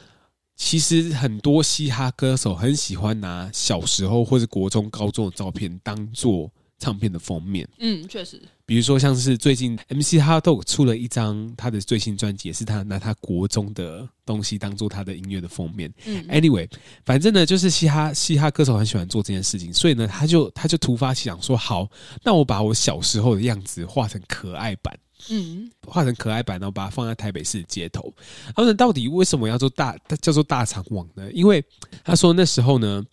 [0.55, 7.67] 其实很多嘻哈歌手很喜欢拿小时候或者国中、高中的照片当做唱片的封面。
[7.79, 8.41] 嗯，确实。
[8.65, 15.93] 比如说像是最近 MC HotDog 出了一张他的最新专辑，也是他拿他国中的东西当做他的音乐的封面。
[16.05, 16.69] 嗯，Anyway，
[17.03, 21.89] 反正呢，就是嘻哈嘻哈歌手很喜欢做这件事情，所以呢，他就他就突发奇想说：好，
[22.23, 24.97] 那我把我小时候的样子画成可爱版。
[25.29, 28.13] 嗯，画成可爱版，然后把它放在台北市的街头。
[28.45, 31.31] 然后呢，到底为什么要做大叫做大肠网呢？
[31.31, 31.63] 因为
[32.03, 33.05] 他说那时候呢，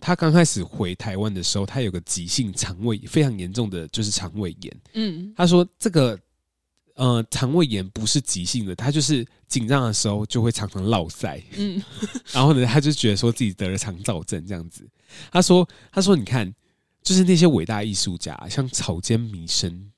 [0.00, 4.76] 他刚开始回台湾的时候，他有个急性肠胃非常严重的就是肠胃炎。
[4.94, 6.18] 嗯，他说这个
[6.94, 11.42] 呃肠胃炎不是急性的，他就是紧张的时候就会常常落塞。
[11.56, 11.82] 嗯，
[12.32, 14.88] 然后呢，他就觉得说自己得了肠躁症这样子。
[15.30, 16.52] 他说他说你看，
[17.02, 19.90] 就是那些伟大艺术家，像草间弥生。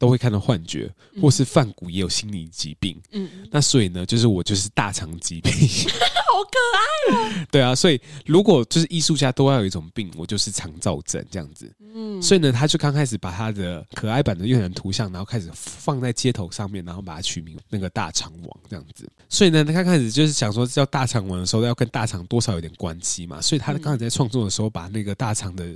[0.00, 2.98] 都会看到幻觉，或是犯谷也有心理疾病。
[3.12, 7.46] 嗯，那所以呢，就是我就是大肠疾病， 好可爱哦。
[7.52, 11.70] 对啊，所以如果就是艺术家都要有一种病，我就是肠燥症这样子。
[11.94, 19.06] 嗯，所以呢，他就刚开始把他的可爱版的越南图像，然后开始放在街头上面，然后把它取名那个大肠王这样子。
[19.28, 23.38] 所以呢，他刚开始就是想说叫大肠王的时候，要跟大肠多少有点关系嘛。
[23.42, 25.66] 所以他刚才在创作的时候，把那个大肠的。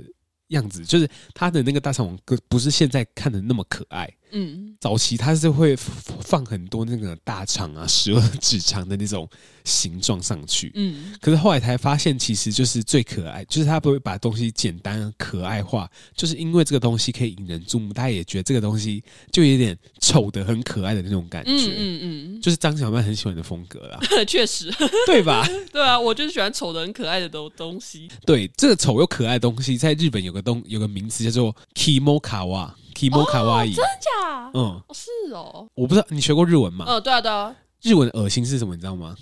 [0.49, 4.11] 样子就是他的那个大肠王，不是现在看的那么可爱。
[4.31, 9.29] 嗯，早期他是会放很多那个大肠啊、十二指肠的那种
[9.63, 10.71] 形状上去。
[10.75, 21.51] 嗯，可是后来才发现，其实就是最可爱，就是他不会把东西简单可爱化，就是因为这个东西可以引人注目，大家也觉得这个东西就有点丑的很可爱的那种感觉。
[21.51, 23.99] 嗯嗯嗯，就是张小曼很喜欢的风格啦。
[24.27, 24.71] 确实，
[25.05, 25.47] 对吧？
[25.71, 28.09] 对啊，我就是喜欢丑的很可爱的东东西。
[28.25, 32.71] 对，这个丑又可爱的东西，在日本有个东有个名词叫做 Kimokawa。
[32.95, 34.51] Kimo 卡哇伊，真的假？
[34.53, 35.67] 嗯，是哦。
[35.75, 36.85] 我不知道你学过日文吗？
[36.87, 37.55] 嗯，对啊，对啊。
[37.81, 38.73] 日文恶心是什么？
[38.73, 39.15] 你知道吗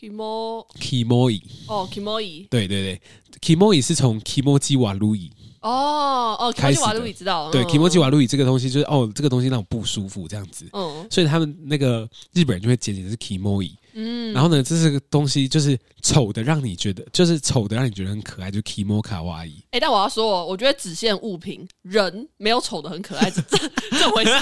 [0.00, 3.00] ？Kimo Kimoi 哦，Kimoi 对对对
[3.40, 7.50] ，Kimoi 是从 Kimoji wa Rui 哦哦，Kimoji wa Rui 知道。
[7.50, 10.66] 对，Kimoji wa Rui 这个东西就是哦，这个东西让我不舒服这样子。
[10.72, 13.70] 嗯，所以他们那个日本人就会简写是 Kimoi。
[13.92, 19.62] 嗯，然后呢，这是个东西，就是丑的让你觉得，就是丑的让你觉得很可爱，就 Kimo 卡哇伊。
[19.70, 23.42] 哎，但我要说，我觉得只限物品，人没有丑的很可爱，这
[23.90, 24.32] 这回事。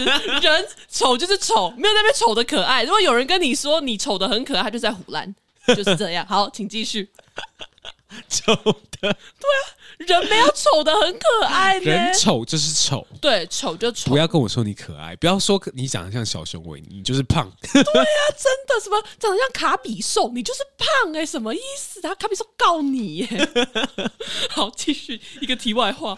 [0.43, 2.83] 人丑就是丑，没有那边丑的可爱。
[2.85, 5.35] 如果有人跟你说你丑的很可爱，他就在唬烂，
[5.69, 6.27] 就是这样。
[6.27, 7.09] 好，请继续。
[8.29, 9.78] 丑的，对啊。
[9.99, 14.11] 人没有丑的很可爱，人丑就是丑，对，丑就丑。
[14.11, 17.51] 不要跟我说你可爱，不要说你长得像小熊维尼，你就是胖。
[17.61, 22.15] 对呀、啊，真的什么长得像卡比兽，你就是胖哎、欸，什么意思啊？
[22.15, 23.49] 卡比兽告你耶！
[24.51, 26.17] 好，继续一个题外话。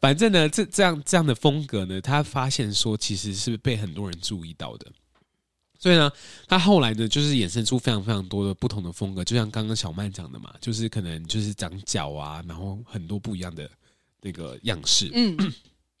[0.00, 4.86] 反正呢，这这样这样的风格呢，他发现说其实是被很多人注意到的。
[5.80, 6.12] 所以呢，
[6.46, 13.68] 他后来呢，就是衍生出非常非常多的不同的风格，就像刚刚小曼讲的嘛，就是可能就是长脚啊，然后很多不一样的
[14.20, 15.10] 那个样式。
[15.14, 15.34] 嗯，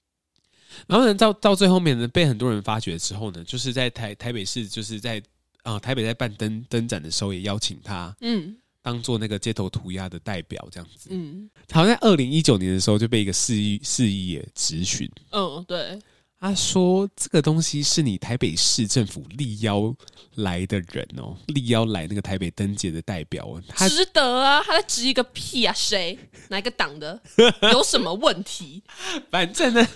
[0.86, 5.18] 然后呢，到到最后面呢，被很多人发掘之后呢，就是在台台北市，就是在
[5.62, 11.08] 啊、呃、台北在办灯灯展的时候，也邀请他，嗯，当做那个街头涂鸦的代表这样子。
[11.10, 15.10] 嗯，好像在二零一九年的时候就被一个市议市议也质询。
[15.30, 15.98] 嗯，对。
[16.40, 19.94] 他说：“这个东西是你台北市政府力邀
[20.36, 24.62] 来的人哦，力邀来那个台北灯节的代表哦，他值得啊！
[24.64, 25.74] 他在质疑个屁啊！
[25.76, 26.18] 谁？
[26.48, 27.20] 哪个党的？
[27.72, 28.82] 有什么问题？
[29.30, 29.86] 反正呢。”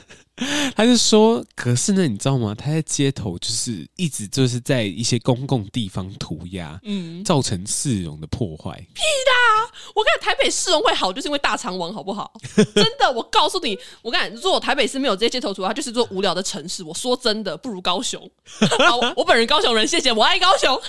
[0.74, 2.52] 他就说：“可是呢，你知道吗？
[2.56, 8.76] 他在街头就是一直就是在一些公共地方涂鸦，嗯，造成市容的破坏。
[8.94, 9.63] 屁的！
[9.94, 12.32] 我跟你台北市容会好，就是因为大肠王，好不好？
[12.74, 16.82] 真的，我告诉你，我跟你说，如果台北市没有这些街头涂鸦，它就是座无聊的城市。
[16.82, 18.20] 我说真的，不如高雄。
[19.00, 20.80] 我，我本人高雄人，谢谢，我爱高雄。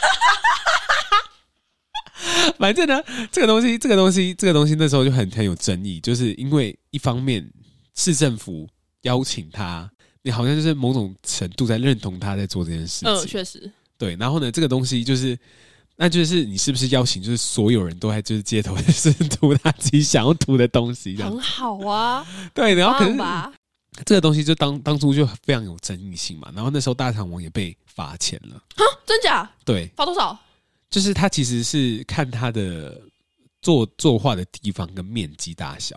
[2.60, 7.50] 反正呢，这个东西，这个东西，这个东西，那时候就很很有争议，就是因为一方面
[7.96, 8.68] 市政府。”
[9.06, 9.88] 邀请他，
[10.24, 13.08] 你好像就是某种程度在认同他在做这件事情。
[13.08, 13.72] 嗯，确实。
[14.00, 15.38] 对，然后呢，这个东西就是，
[15.96, 22.26] 那就是你是不是邀请，就是所有人都在就是街头就是涂他自己想要涂的东西，很好啊。
[22.54, 23.18] 对，然后可是
[24.06, 26.52] 这个东西就当当初就非常有争议性嘛。
[26.54, 28.62] 然后那时候大肠王也被罚钱了。
[28.76, 29.50] 哈，真假？
[29.64, 30.38] 对，罚多少？
[30.90, 33.02] 就是他其实是看他的
[33.62, 35.96] 作作画的地方跟面积大小。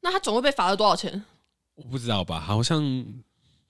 [0.00, 1.22] 那他总会被罚了多少钱？
[1.74, 2.82] 我不知道吧，好像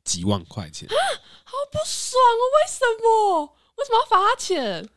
[0.04, 2.42] 几万块钱，好不爽哦！
[2.54, 3.56] 为什么？
[3.76, 4.88] 为什么要罚他钱？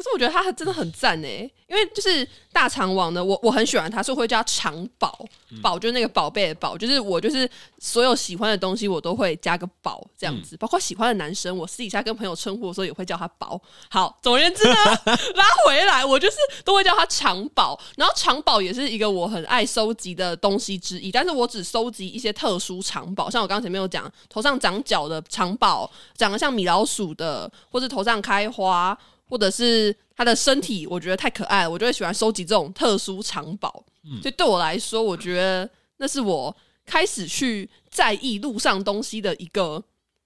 [0.00, 5.26] 可是我觉得他真的很赞哎，因为就是大肠王呢，我我很喜欢他，所以会叫他肠宝，
[5.60, 7.46] 宝就是那个宝贝的宝，就是我就是
[7.78, 13.60] 所有喜欢的东西我都会加个宝这样子，包括喜欢的男生，我私底下跟朋友称呼的时候也会叫他宝。
[13.90, 14.74] 好，总而言之呢，
[15.36, 28.96] 拉回来，我就是都会叫他肠宝，然后肠宝也是一个我很爱收集的东西之一，但是我只收集一些特殊肠宝，像我刚刚前面有讲，头上长角的肠宝，长得像米老鼠的，或是头上开花。
[29.30, 33.84] 或者是他的身体，我觉得太可爱了，我就会喜欢收集这种特殊藏宝。
[34.04, 39.82] 嗯，所以对我来说，我觉得那是我开始去在意路上东西的一个。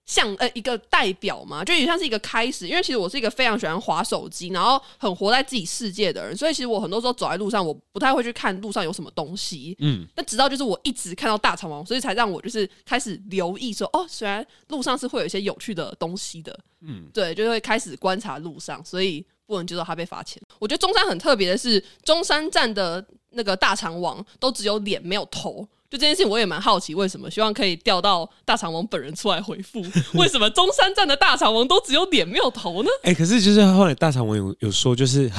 [0.06, 2.68] 像呃一个代表嘛，就也像是一个开始。
[2.68, 9.76] 因为其实我是一个非常喜欢划手机，然后很活在自己世界的人，所以其实我很多时候走在路上，我不太会去看路上有什么东西。
[9.80, 16.58] 嗯，那直到就是我一直看到大肠王，所以才让我就是开始留意说，哦，虽然路上是会有一些有趣的东西的。
[16.86, 20.42] 嗯，对，就会开始观察路上，所以不能接受他被罚钱。
[20.58, 25.66] 我觉得中山很特别的是，中山站的那个大肠王都只有脸没有头。
[25.94, 27.30] 就这件事情，我也蛮好奇，为什么？
[27.30, 29.80] 希望可以调到大肠王本人出来回复，
[30.14, 32.88] 为什么中山站的大肠王都只有脸没有头呢？
[33.04, 35.30] 哎、欸，可是就是后来大肠王有有说，就是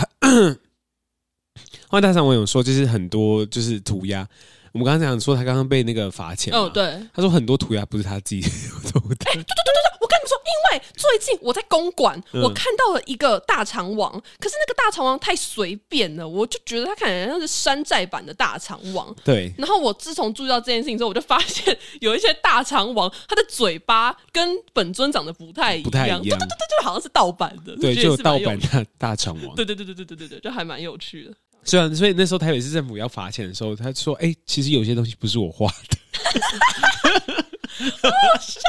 [1.90, 4.26] 后来大肠王有说，就是很多就是涂鸦。
[4.72, 8.42] 我们刚刚讲说他刚刚被那个罚钱，哦，对，他说很多涂鸦不是他自己
[8.94, 9.26] 涂的。
[10.46, 19.14] 因为最近我在公馆，嗯、我看到了一个大肠王，可是那个大肠王太随便了，我就觉得他看起来像是山寨版的大肠王。
[19.24, 31.34] 对，然后我自从注意到这件事情之后，我就发现有一些大肠王，他的嘴巴跟本尊长得不太一样，不太一样，对对对对，就好像是盗版的，对，就有盗版的大肠王，对对对对对对对对，就还蛮有趣的。
[31.64, 35.98] 虽然，所以那时候台北市政府要罚钱的时候，他说：“哎、欸，其实有些东西不是我画的。”
[38.02, 38.60] 好好笑！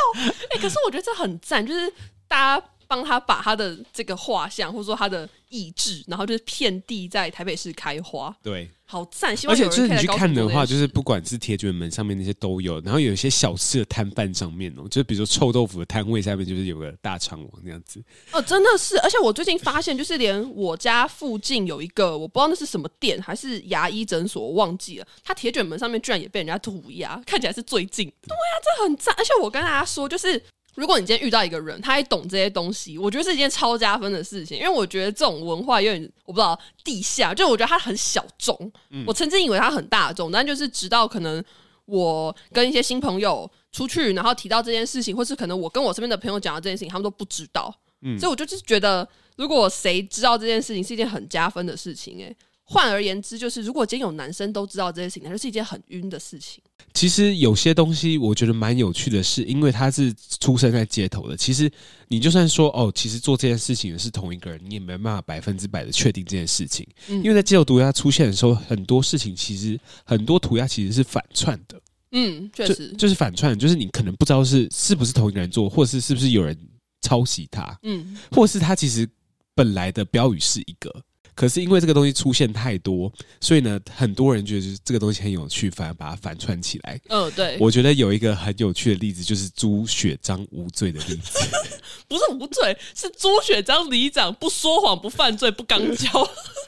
[0.50, 1.92] 哎、可是我觉得这很赞，就是
[2.28, 8.34] 大家帮他把他的这个画像，或者说他的意志，然后就是遍地在台北市开花。
[8.42, 8.70] 对。
[8.88, 9.32] 好赞！
[9.48, 18.00] 而且就是你去看的话，就是不管是铁卷门上面那些都有，然后有一些小吃的摊贩上面哦，就是比如说臭豆腐的摊位下面，就是有个大肠王那样子。
[18.30, 18.96] 哦，真的是！
[19.00, 25.06] 而且我最近发现，就是连我家附近有一个，我不知道那是什么店，还是牙医诊所，我忘记了。
[25.24, 28.06] 它铁卷门上面居然也被人家涂鸦，看起来是最近。
[28.22, 29.12] 对呀、啊，这很赞！
[29.18, 30.40] 而且我跟大家说，就是。
[30.76, 34.58] 如果你今天遇到一个人，他还懂这些东西，我觉得是一件超加分的事情。
[34.58, 38.54] 因为我觉得这种文化有点，我不知道地下，就我觉得它很小众。
[38.90, 41.42] 嗯、我曾经以为它很大众，但就是直到可能
[41.86, 47.74] 我跟一些新朋友出去，然后提到这件事情，或是可能我跟我身边的朋友讲到这件事情，他们都不知道。
[48.02, 52.24] 嗯，所以我就是觉得，如果谁知道这件事情，是一件很加分的事情、欸。
[52.24, 52.36] 诶。
[52.68, 56.60] 换而言之，就是如果今天有男生都知道这些事情，那就是一件很晕的事情。
[56.92, 61.36] 其实有些东西我觉得蛮有趣的是，因为他是出生在街头的。
[61.36, 61.70] 其实
[62.08, 66.84] 你就算说哦，其实做这件事情的是同一个人，你也没办法百分之百的确定这件事情。
[67.08, 71.80] 嗯，因为在街头涂鸦出现的时候，很多事情其实很多涂鸦其实是反串的。
[72.12, 76.58] 嗯，确实就，就是反串，就是你可能不知道是是不是同一个人做，或是是不是有人
[77.02, 77.78] 抄袭他。
[77.82, 79.08] 嗯，或是他其实
[79.54, 80.90] 本来的标语是一个。
[81.36, 86.98] 可是因为这个东西出现太多，所以呢，很多人觉得就是这个东西很有趣，反而把它反串起来。
[87.08, 87.58] 嗯，对。
[87.60, 91.38] 我觉得有一个很有趣的例子，就是朱雪章无罪的例子。
[92.08, 96.08] 不是无罪，是朱雪章里长不说谎、不犯罪、不刚交。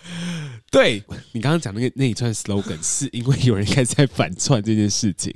[0.71, 1.03] 对，
[1.33, 5.35] 你刚刚讲那个那一串 slogan，是因为有人开始在反串这件事情。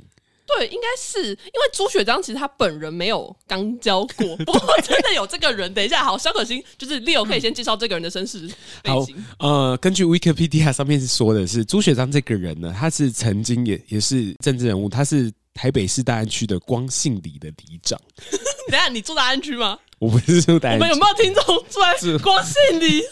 [0.57, 5.73] 对，应该是因为朱雪章其实他本人没有刚交过，不过真的有这个人。
[5.73, 8.47] 等一下，好，肖可欣就是 Leo 可以先介绍这个人的身世
[8.83, 9.25] 背景。
[9.39, 17.99] 呃，根据 Wikipedia 上面是说的是朱雪章这个人呢，他是曾经也也是政治人物，他是台北市大安区的光信里的里长。
[18.69, 19.79] 等下，你住大安区吗？
[19.99, 20.83] 我不是住大安区。
[20.83, 23.01] 我们有没有听众住在光信里？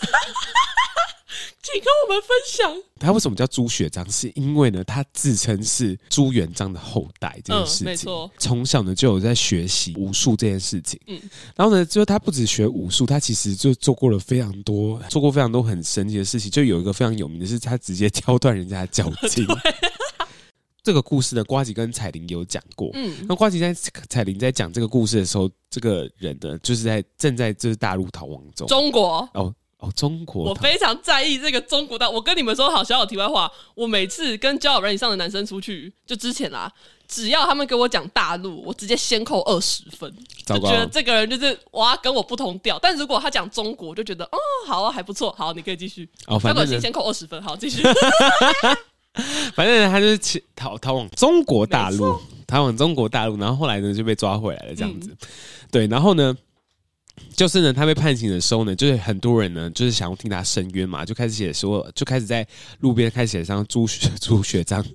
[1.62, 4.10] 请跟我们分享，他为什么叫朱雪章？
[4.10, 7.86] 是因为呢，他自称是朱元璋的后代这件事情。
[7.86, 11.00] 嗯、没错，从小呢就有在学习武术这件事情。
[11.08, 11.20] 嗯，
[11.56, 16.50] 然后呢，就他不止学武术，他其实就做过了非常多，做过非常多很神奇的事情。
[16.50, 19.46] 就有一个非常有名的是，他直接挑断人家的脚 筋。
[20.84, 22.90] 这个故事呢，瓜吉跟彩玲有讲过。
[22.96, 23.72] 嗯，那瓜吉在
[24.10, 28.68] 彩玲在讲这个故事的时候，这个人呢，就是在正在就是大陆逃亡中。
[28.68, 29.54] 中国哦。
[29.82, 32.10] 哦，中国，我非常在意这个中国的。
[32.10, 36.72] 我跟你们说好，小小题外话，我每次跟交友人以上的男生出去，就之前啦，
[37.08, 40.14] 只要他们给我讲大陆，我直接先扣二十分，
[40.46, 42.78] 就觉得这个人就是哇，跟我不同调。
[42.78, 46.08] 但如果他讲中国，就觉得哦，好啊，还不错，好，你可以继续。
[46.28, 47.82] 哦，反正先先扣二十分，好，继续。
[49.56, 55.10] 反正他就是逃逃往中国大陆，逃往中国大陆，然后后来呢就被抓回来了，这样子。
[55.10, 55.18] 嗯、
[55.72, 56.38] 对，然后呢？
[57.36, 62.46] 就是呢，他被判刑的时候呢，就是很多人呢，就是想要替他申冤嘛，就开始写说，就开始在
[62.80, 64.86] 路边开始写上朱雪 朱学章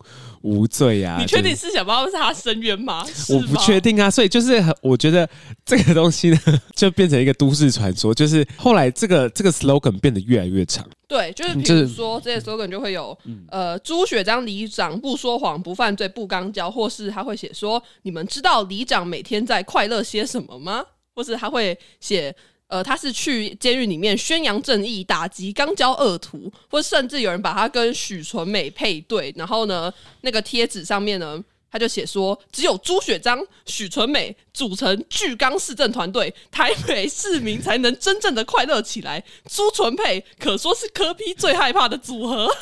[0.43, 1.17] 无罪啊。
[1.19, 3.05] 你确定是想帮他申冤吗？
[3.31, 5.29] 我不确定啊，所以就是我觉得
[5.65, 6.39] 这个东西呢，
[6.77, 8.15] 就变成一个都市传说。
[8.15, 10.87] 就是后来这个这个 slogan 变得越来越长。
[11.09, 13.17] 对，就是比如说这些 slogan 就会有，
[13.49, 20.85] 呃，朱雪章里长不说谎、不犯罪、不刚交，或是他会写说，你们知道里长每天在快乐些什么吗？
[21.17, 22.33] 或是他会写，
[22.69, 29.91] 呃，他是去监狱里面宣扬正义、打击肛交恶徒，或甚至有人把他跟许纯美配对，然后呢，
[30.21, 31.43] 那个贴纸上面呢，
[31.73, 39.25] 他就写说，只有朱雪章、许纯美组成巨肛市政团队，台北市民才能真正的快乐起来。
[39.49, 42.47] 朱纯配可说是科批最害怕的组合。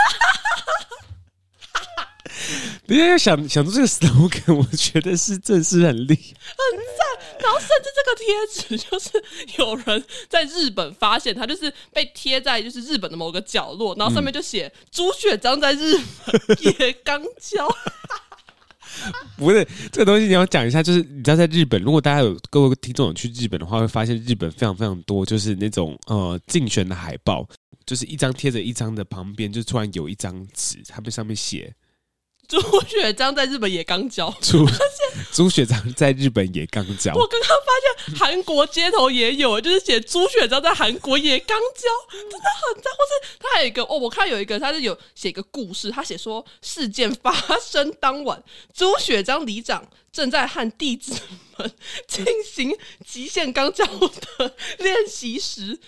[2.86, 7.13] 你要想想出这个 slogan，我觉得是正是很厉害，很赞。
[7.44, 9.10] 然后甚至这个贴纸，就是
[9.58, 17.68] 有人在日本发现，它就是被贴在就是日本的某个角落，然后上面就写朱雪章在日本也肛交。
[19.36, 27.46] 不是这个东西，你要讲一下，就是你知道，在日本，如果大家有各位听众有去日本的话，会发现日本非常非常多，就是那种呃竞选的海报，
[27.84, 31.74] 就是一张贴着一张的，旁边就突然有一张纸，他们上面写。
[32.46, 34.66] 朱雪璋在日本也刚交，朱
[35.32, 37.12] 朱雪章在日本也刚交。
[37.14, 42.92] 我刚刚发现韩国街头也有，就是写朱雪璋在韩国也刚交，真的很赞。
[42.92, 48.42] 或是他还有一个哦，我看有一个他是有写一个故事，他写说事件发生当晚，
[48.72, 51.14] 朱雪璋里长正在和弟子
[51.56, 51.72] 们
[52.06, 52.76] 进行
[53.06, 55.78] 极限刚交的 练习时，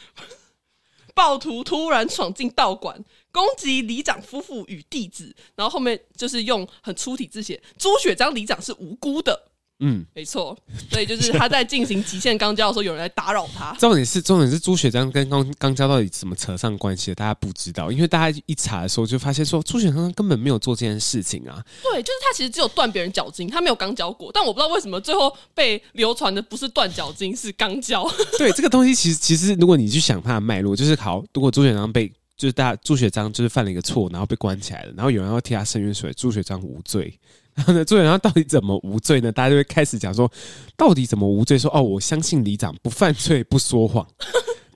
[1.15, 3.05] 暴徒突然闯进道馆。
[3.37, 9.39] 攻击里长夫妇与弟子，然后后面就是用很粗体字写朱雪章里长是无辜的。
[9.81, 10.57] 嗯，没错，
[10.91, 13.75] 所以就是他在进行极限刚交的时候，有人来打扰他。
[13.75, 17.17] 重点是重点是朱雪章跟刚刚交到底怎么扯上关系的？
[17.17, 21.63] 大家不知道，因为大家一查的时候就发现说朱雪章根本没有做这件事情啊。
[21.83, 24.31] 对，就是他其实只有断别人脚筋，他没有刚交过。
[24.33, 28.11] 但我不知道为什么最后被流传的不是断脚筋，是刚交。
[28.39, 32.11] 对，这个东西其实其实如果你去想它的脉络，就是好，如果朱雪章被。
[32.37, 37.19] 就是大家朱学章就是犯了一个错，然后被关起来了，然后有人要替他伸冤水，朱学章无罪。
[37.55, 39.33] 然后呢，朱学章到底怎么无罪呢？
[39.33, 40.31] 大家就会开始讲说，
[40.77, 41.59] 到底怎么无罪？
[41.59, 44.07] 说哦，我相信里长不犯罪，不说谎。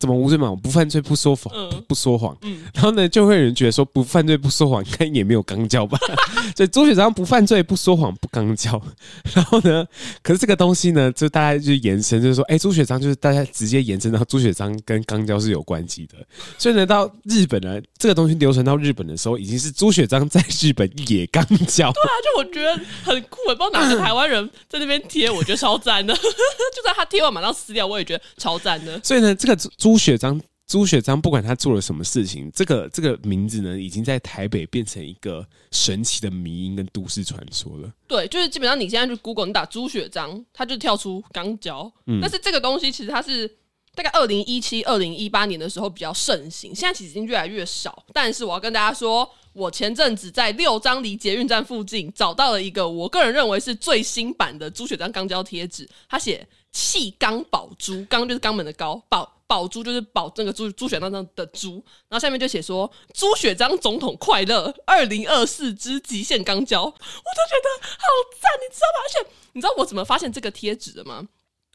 [0.00, 0.50] 怎么无罪嘛？
[0.50, 2.34] 我不犯罪不说谎，嗯、不说谎。
[2.40, 5.98] 嗯、然后呢，就会有人觉得说不犯罪不说谎，应该也没有刚交吧？
[6.56, 8.80] 所以朱雪璋不犯罪不说谎不刚交。
[9.34, 9.86] 然后呢，
[10.22, 16.14] 可是这个东西呢，就大家就延伸，就是说，哎，朱雪章就是大家直接延伸到朱雪章跟刚交是有关系的。
[16.56, 21.92] 所以呢，到日本呢，这个东西流传到日本的时候，已经是朱雪章在日本也刚交。
[21.92, 22.72] 对啊，就我觉得
[23.04, 26.14] 很酷，也不知道哪个台湾人在那边贴，我觉得超赞的。
[26.16, 28.98] 就在他贴完马上撕掉，我也觉得超赞的。
[29.04, 29.89] 所以呢，这个朱。
[29.90, 37.92] 朱雪章，朱雪章，不管他做了什么事情，这个这个名字呢，已经在台北变成一个神奇的迷因跟都市传说了。
[38.06, 41.92] 对，就是基本上你现在去 Google，你打朱雪章，他就跳出刚交。
[42.06, 43.48] 嗯，但是这个东西其实它是
[43.96, 48.04] 大概二零一七、二零一八年的时候比较盛行，现在其实已经越来越少。
[48.12, 59.38] 但是我要跟大家说，我前阵子在六张犁捷运站附近找到了一个我个人认为是最新版的朱雪章钢胶贴纸，他写“弃肛保朱”，肛就是肛门的肛，保。
[59.50, 68.06] 宝珠就是宝，那个朱朱雪璋的珠，然后下面就写说朱雪章总统快乐，二零二四之极限钢交，我都觉得好
[68.40, 69.02] 赞，你知道吗？
[69.02, 71.26] 而且你知道我怎么发现这个贴纸的吗？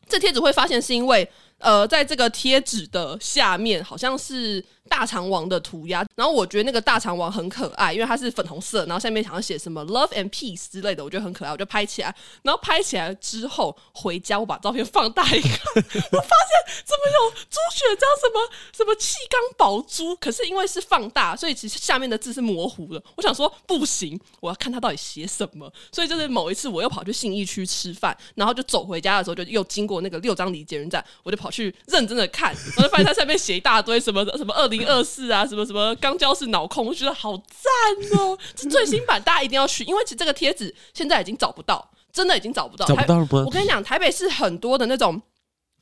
[0.07, 1.29] 这贴纸会发现是因为。
[1.59, 12.13] 呃，在这个贴纸的下面好像是大肠王的涂鸦，然后我觉得那个大肠王很可爱，因为它是粉红色，然后下面想要写什么 “love and peace” 之类的，我觉得很可爱，我就拍起来。
[12.43, 23.01] 然后拍起来之后回家，我把照片放大一看，我发现怎么有朱雪璋什么什么气缸宝珠，可是因为是放大，所以其实下面的字是模糊的。
[23.15, 25.71] 我想说不行，我要看他到底写什么。
[25.91, 31.44] 所以就是某一次我又跑去信义区吃饭，然后就走回家的时候，就又经过那个六张犁捷运站，我就跑。
[31.51, 38.37] 去认真的看，然后就发现它上面写一大堆什么 什么二零二四啊，什么什么钢胶是脑控，我觉得好赞哦！
[38.55, 42.85] 这最新版大家一定要去，因为其实这个贴纸现在已经找不到，真的已经找不到。
[42.85, 43.17] 找不到？
[43.43, 45.21] 我跟你讲，台北市很多的那种。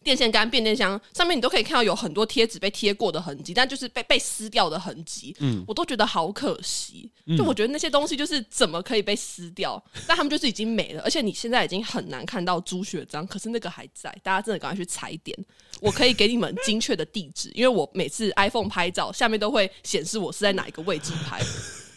[0.03, 5.35] 电线杆、变电箱上面，你都可以看到有很多贴纸被贴过的痕迹，但就是被被撕掉的痕迹。
[5.39, 7.09] 嗯，我都觉得好可惜。
[7.37, 9.81] 就我觉得那些东西就是怎么可以被撕掉？
[9.95, 14.13] 嗯、但他们就是已经没了，而且你现在已经很难看到朱学章，可是那个还在。
[14.21, 15.37] 大家真的赶快去踩点，
[15.79, 21.41] 我可以给你们精确的地址， 因为我每次 iPhone 拍照下面都会显示我是在哪一个位置拍，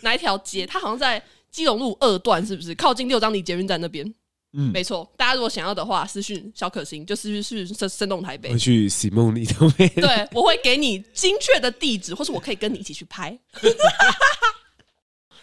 [0.03, 0.65] 哪一条街。
[0.65, 4.15] 它好像在基隆路二段，是不是靠近六张犁捷运站那边？
[4.59, 5.07] 嗯，没错。
[5.19, 8.51] 大家如果想要的话，私讯小可心，就私讯去生生动台北。
[8.51, 9.87] 我去洗梦里头面。
[9.97, 13.39] 对， 我会给你精确的地址，或是我可以跟你一起去拍。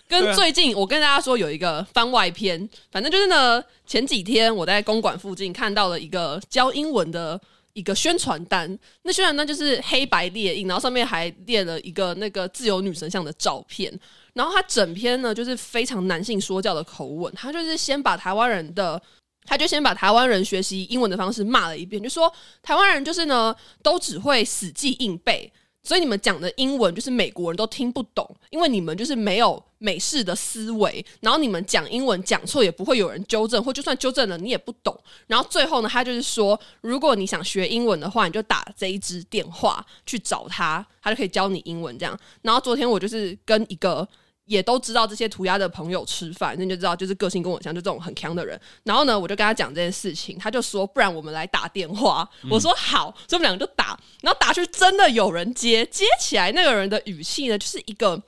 [0.07, 7.39] 跟最近我跟大家说有一个番外篇，反正就是呢，前几天我在公馆附近看到了一个教英文的
[7.73, 13.97] 一个宣传单，那宣传单就是黑白列印，然后上面还列了一个那个自由女神像的照片。
[14.33, 19.01] 然后他整篇呢，就是非常男性说教的口吻，他就是先把台湾人的，
[19.45, 25.51] 他就先把台湾人学习英文的方式骂了一遍，就说台湾人就是呢，都只会死记硬背。
[25.85, 34.97] 所以你们讲的英文就是美国人都听不懂，因为你们就是没有美式的思维，然后你们讲英文讲错也不会有人纠正，或就算纠正了你也不懂。
[35.27, 42.17] 然后最后呢，他就是说，如果你想学英文的话，你就打这一支电话去找他，他就可以教你英文这样。
[42.43, 44.07] 然后昨天我就是跟一个。
[44.45, 48.59] 也都知道这些涂鸦的朋友吃饭，那就知道就是个性跟我像，就这种很强的人。
[48.83, 52.29] 然后呢，我就跟他讲这件事情，他就说，不然我们来打电话。
[52.43, 53.97] 嗯、我说好，所以我们两个就打。
[54.21, 58.21] 然后打去真的有人接，接起来那个人的语气呢，就是一个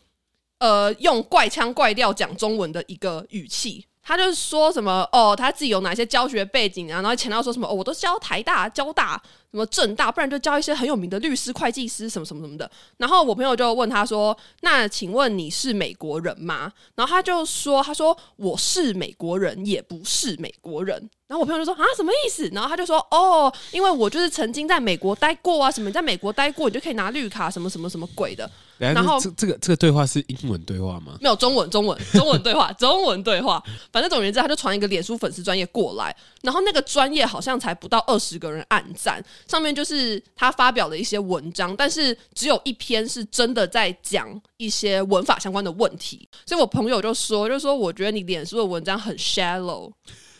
[0.60, 3.86] 呃用怪腔怪调讲中文的一个语气。
[4.08, 9.20] 他就是说什么哦，他自己有哪些教学背景啊，然后前到说什么哦，我都教台大、交大、
[9.56, 12.70] 什么正大，不然就教一些很有名的律师、会计师什么什么什么的。
[12.98, 31.18] 然后我朋友就问他说：“那请问你是美国人吗？”然后他就说：“他说我是美国人，也不是美国人。”然后我朋友就说：“啊，什么意思？”然后他就说：“哦，因为我就是曾经在美国待过啊，什么在美国待过，你就可以拿绿卡，什么什么什么鬼的。”然后这这个这个对话是英文对话吗？
[31.22, 33.64] 没有中文，中文中文对话，中文对话。
[33.90, 46.28] 反正总而言之，他就传一个脸书粉丝专业过来，然后那个专业好像才不到二十个人按赞，上面就是他发表的一些文章，但是只有一篇是真的在讲一些文法相关的问题。
[46.46, 49.92] 所以我朋友就说，就说我觉得你脸书的文章很 shallow，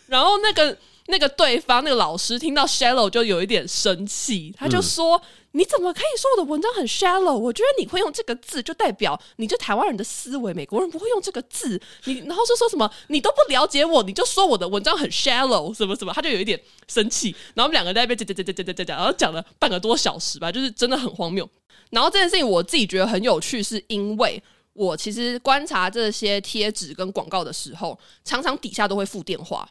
[0.08, 0.78] 然后那个。
[1.08, 7.34] 那个对方那个老师听到 shallow 就有一点生气，他就说：“嗯、你怎么可以说我的文章很 shallow？
[7.34, 11.82] 我觉得你会用这个字，就代表你这台湾人的思维，美国人不会用这个字。
[12.04, 17.34] 你然后就说什么你都不了解我，你就说我的文章很 shallow，什么什么，他就有一点生气。
[17.54, 21.50] 然后我们两个在那边讲讲讲讲讲讲讲，然后讲了半个多小时吧，就是真的很荒谬。
[21.90, 24.44] 然后这件事情我自己觉得很有趣，是因为
[24.74, 29.66] 我其实观察这些贴纸跟广告的时候，常常底下都会附电话。”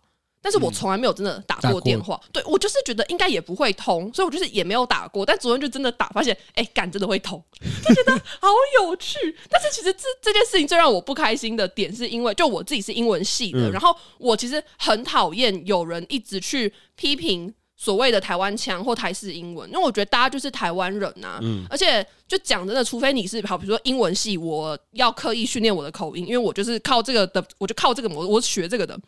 [0.44, 5.24] 但是我从来没有真的打过电话，嗯、对我就是觉得应该也不会通，所以我就是也没有打过。
[5.24, 7.42] 但昨天就真的打，发现 哎，干真的会通，
[7.82, 8.48] 就觉得好
[8.82, 9.16] 有趣。
[9.48, 28.98] 但是其实这这件事情最让我不开心的点，是因为就我自己是英文系的，嗯、然后我其实很讨厌有人一直去批评所谓的台湾腔或台式英文，因为我觉得大家就是台湾人呐、啊，嗯、而且就讲真的，除非你是好，比如说英文系，我要刻意训练我的口音，因为我就是靠这个的，我就靠这个模，我学这个的。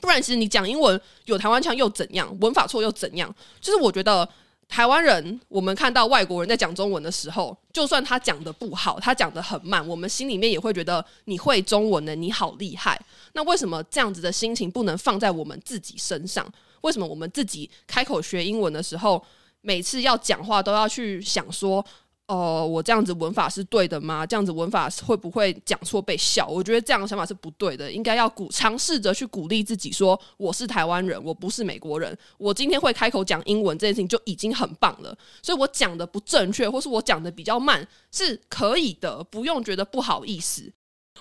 [0.00, 2.36] 不然，其实你讲英文有台湾腔又怎样？
[2.40, 3.34] 文法错又怎样？
[3.60, 4.28] 就是我觉得
[4.68, 13.00] 台湾人，我们看到外国人在讲中文的时候，就算他讲的不好，他讲的很慢，我们心里面也会觉得你会中文的你好厉害。
[13.32, 16.46] 那为什么这样子的心情不能放在我们自己身上？
[16.82, 19.22] 为什么我们自己开口学英文的时候，
[19.60, 21.84] 每次要讲话都要去想说？
[22.28, 24.26] 哦、我这样子文法是对的吗？
[24.26, 26.44] 这样子文法会不会讲错被笑？
[26.48, 32.18] 我觉得这样的想法是不对的，应该要鼓尝试着去鼓励自己说，我是台湾人，我不是美国人。
[32.36, 40.72] 我今天会开口讲英文这件事情就已经很棒了，所以我讲的不正确，或是我讲的比较慢是可以的，不用觉得不好意思。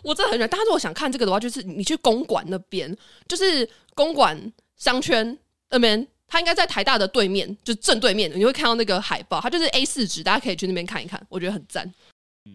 [0.01, 2.97] 我真的很喜欢，大家如果想看这个的话，就是你去公馆那边，
[3.27, 5.37] 就是公馆商圈
[5.69, 6.07] 那边。
[6.35, 11.89] 他应该在台大的对面，就正对面，你会看到那个海报，它就是 A 四纸，大家可以去那边看一看，我觉得很赞。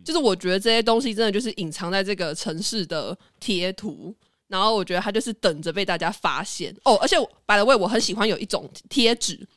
[0.04, 4.14] 就是我觉得这些东西真的就是隐藏在这个城市的贴图，
[4.48, 6.94] 然后我觉得它就是等着被大家发现哦。
[6.96, 7.16] 而且
[7.46, 9.48] by the way，我很喜欢有一种贴纸，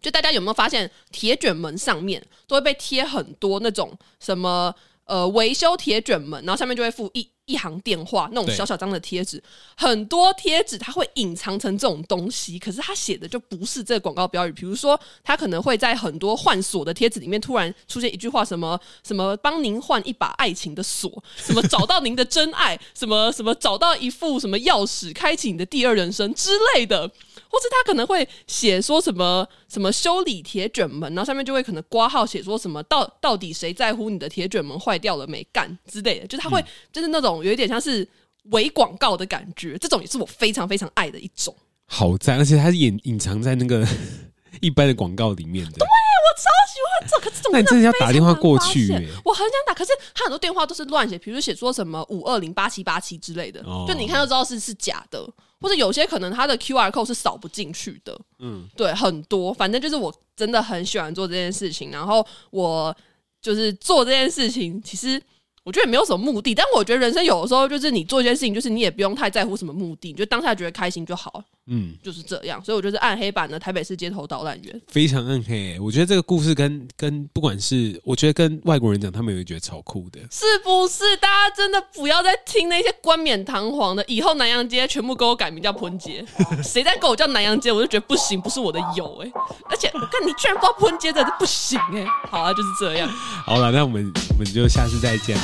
[0.00, 7.30] 就大家有没有发现，铁卷门上面都会被贴很多那种什么呃维修铁卷门，然后上面就会附一。
[7.50, 9.42] 一行电话那种小小张的贴纸，
[9.76, 14.52] 很多贴纸它会隐藏成这种东西，可是它写的就不是这个广告标语。
[14.52, 27.10] 比如说，它可能会在很多换锁的贴纸里面突然出现一句话，什么什么帮您换一把爱情的锁，什么找到您的真爱，什么什么找到一副什么钥匙，开启你的第二人生之类的，
[27.50, 37.44] 或是他可能会写说什么什么修理铁卷门，然后上面就会可能挂号写说什么到到底谁在乎你的铁卷门坏掉了没干之类的，就是他会、嗯、就是那种。
[37.44, 38.06] 有一点像是
[38.50, 41.56] 伪广告的感觉，这种也是我非常非常爱的一种。
[41.86, 43.86] 好赞，而且它是隐隐藏在那个
[44.60, 45.72] 一般的广告里面的。
[45.72, 48.92] 对，我超喜欢这，可是这种那你真的要打电话过去，
[49.24, 55.26] 我很想打，可是他很多电话都是乱写，比如写说什么五二零八七八七之类的，哦、就你看就知道是是假的，
[55.60, 58.18] 或者有些可能他的 QR code 是扫不进去的。
[58.38, 62.94] 嗯，对，很多，反正就是我真的很喜欢做这件事情，然后我
[63.40, 65.20] 就是做这件事情，其实。
[65.62, 71.44] 我觉得也没有什么目的，但我觉得人生有的时候就是你做一件事情，就是你也不用太在乎什么目的，你就当下觉得开心就好。
[71.72, 75.78] 嗯，就是这样，所以我就是暗黑版的台北市街头导览员，非常暗黑。
[75.80, 81.16] 我觉得这个故事跟跟不管是，我觉得跟外国人讲，他们也会觉得超酷的，是不是？
[81.18, 86.24] 大家真的不要再听那些冠冕堂皇的，以后南洋街全部给我改名叫喷街，
[86.64, 89.32] 谁再给我叫南洋街，我就觉得不行，不是我的友哎、欸。
[89.70, 92.06] 而且我看你居然不知道喷街的，不行哎、欸。
[92.28, 93.08] 好啊，就是这样。
[93.46, 95.38] 好了，那我们我们就下次再见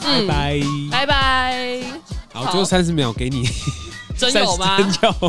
[0.00, 0.60] 拜拜，
[0.90, 1.82] 拜拜。
[2.32, 3.44] 好，最后三十秒给你。
[4.16, 4.78] 真有吗？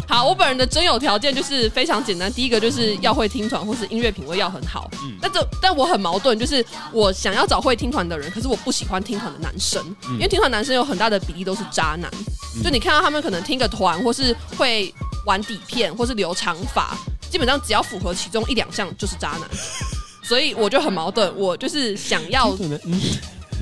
[0.08, 4.90] 好，我本人的真有条件就是非常简单，第一个就是要会听团，或是音乐品味要很好。
[5.04, 12.10] 嗯，但这但我很矛盾，就是我想要找会听团的人，可是我不喜欢听团的男生，嗯、因为听团男生有很大的比例都是渣男。
[12.56, 14.94] 嗯、就你看到他们可能听个团，或是会
[15.26, 16.98] 玩底片，或是留长发，
[17.30, 19.50] 基本上只要符合其中一两项就是渣男。
[20.24, 22.54] 所以我就很矛盾，我就是想要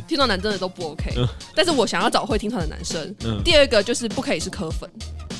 [0.07, 3.15] 听团男真的都不 OK，嗯、但是我想要找会听团的男生。
[3.23, 4.89] 嗯、第二个就是不可以是科粉。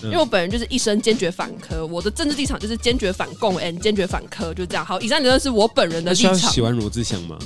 [0.04, 4.86] 因为我本人就是一生坚决反科，我的政治立场就是坚决反共 and 坚决反科，就这样。
[4.86, 6.36] 好，以上就是是我本人的立场。
[6.36, 7.38] 喜欢罗志祥吗？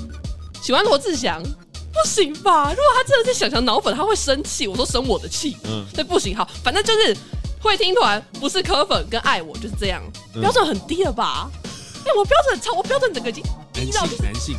[0.61, 1.41] 喜欢罗志祥。
[1.91, 2.69] 不行吧？
[2.69, 4.67] 如果他真的是想想脑粉，他会生气。
[4.67, 6.37] 我说生我的气，嗯，对，不行。
[6.37, 7.17] 好，反正就是
[7.59, 10.01] 会听团，不是科粉跟爱我就是这样，
[10.39, 11.49] 标准很低了吧？
[12.05, 13.43] 哎、我标准超，我标准整个已经
[13.73, 14.55] 低到就是低。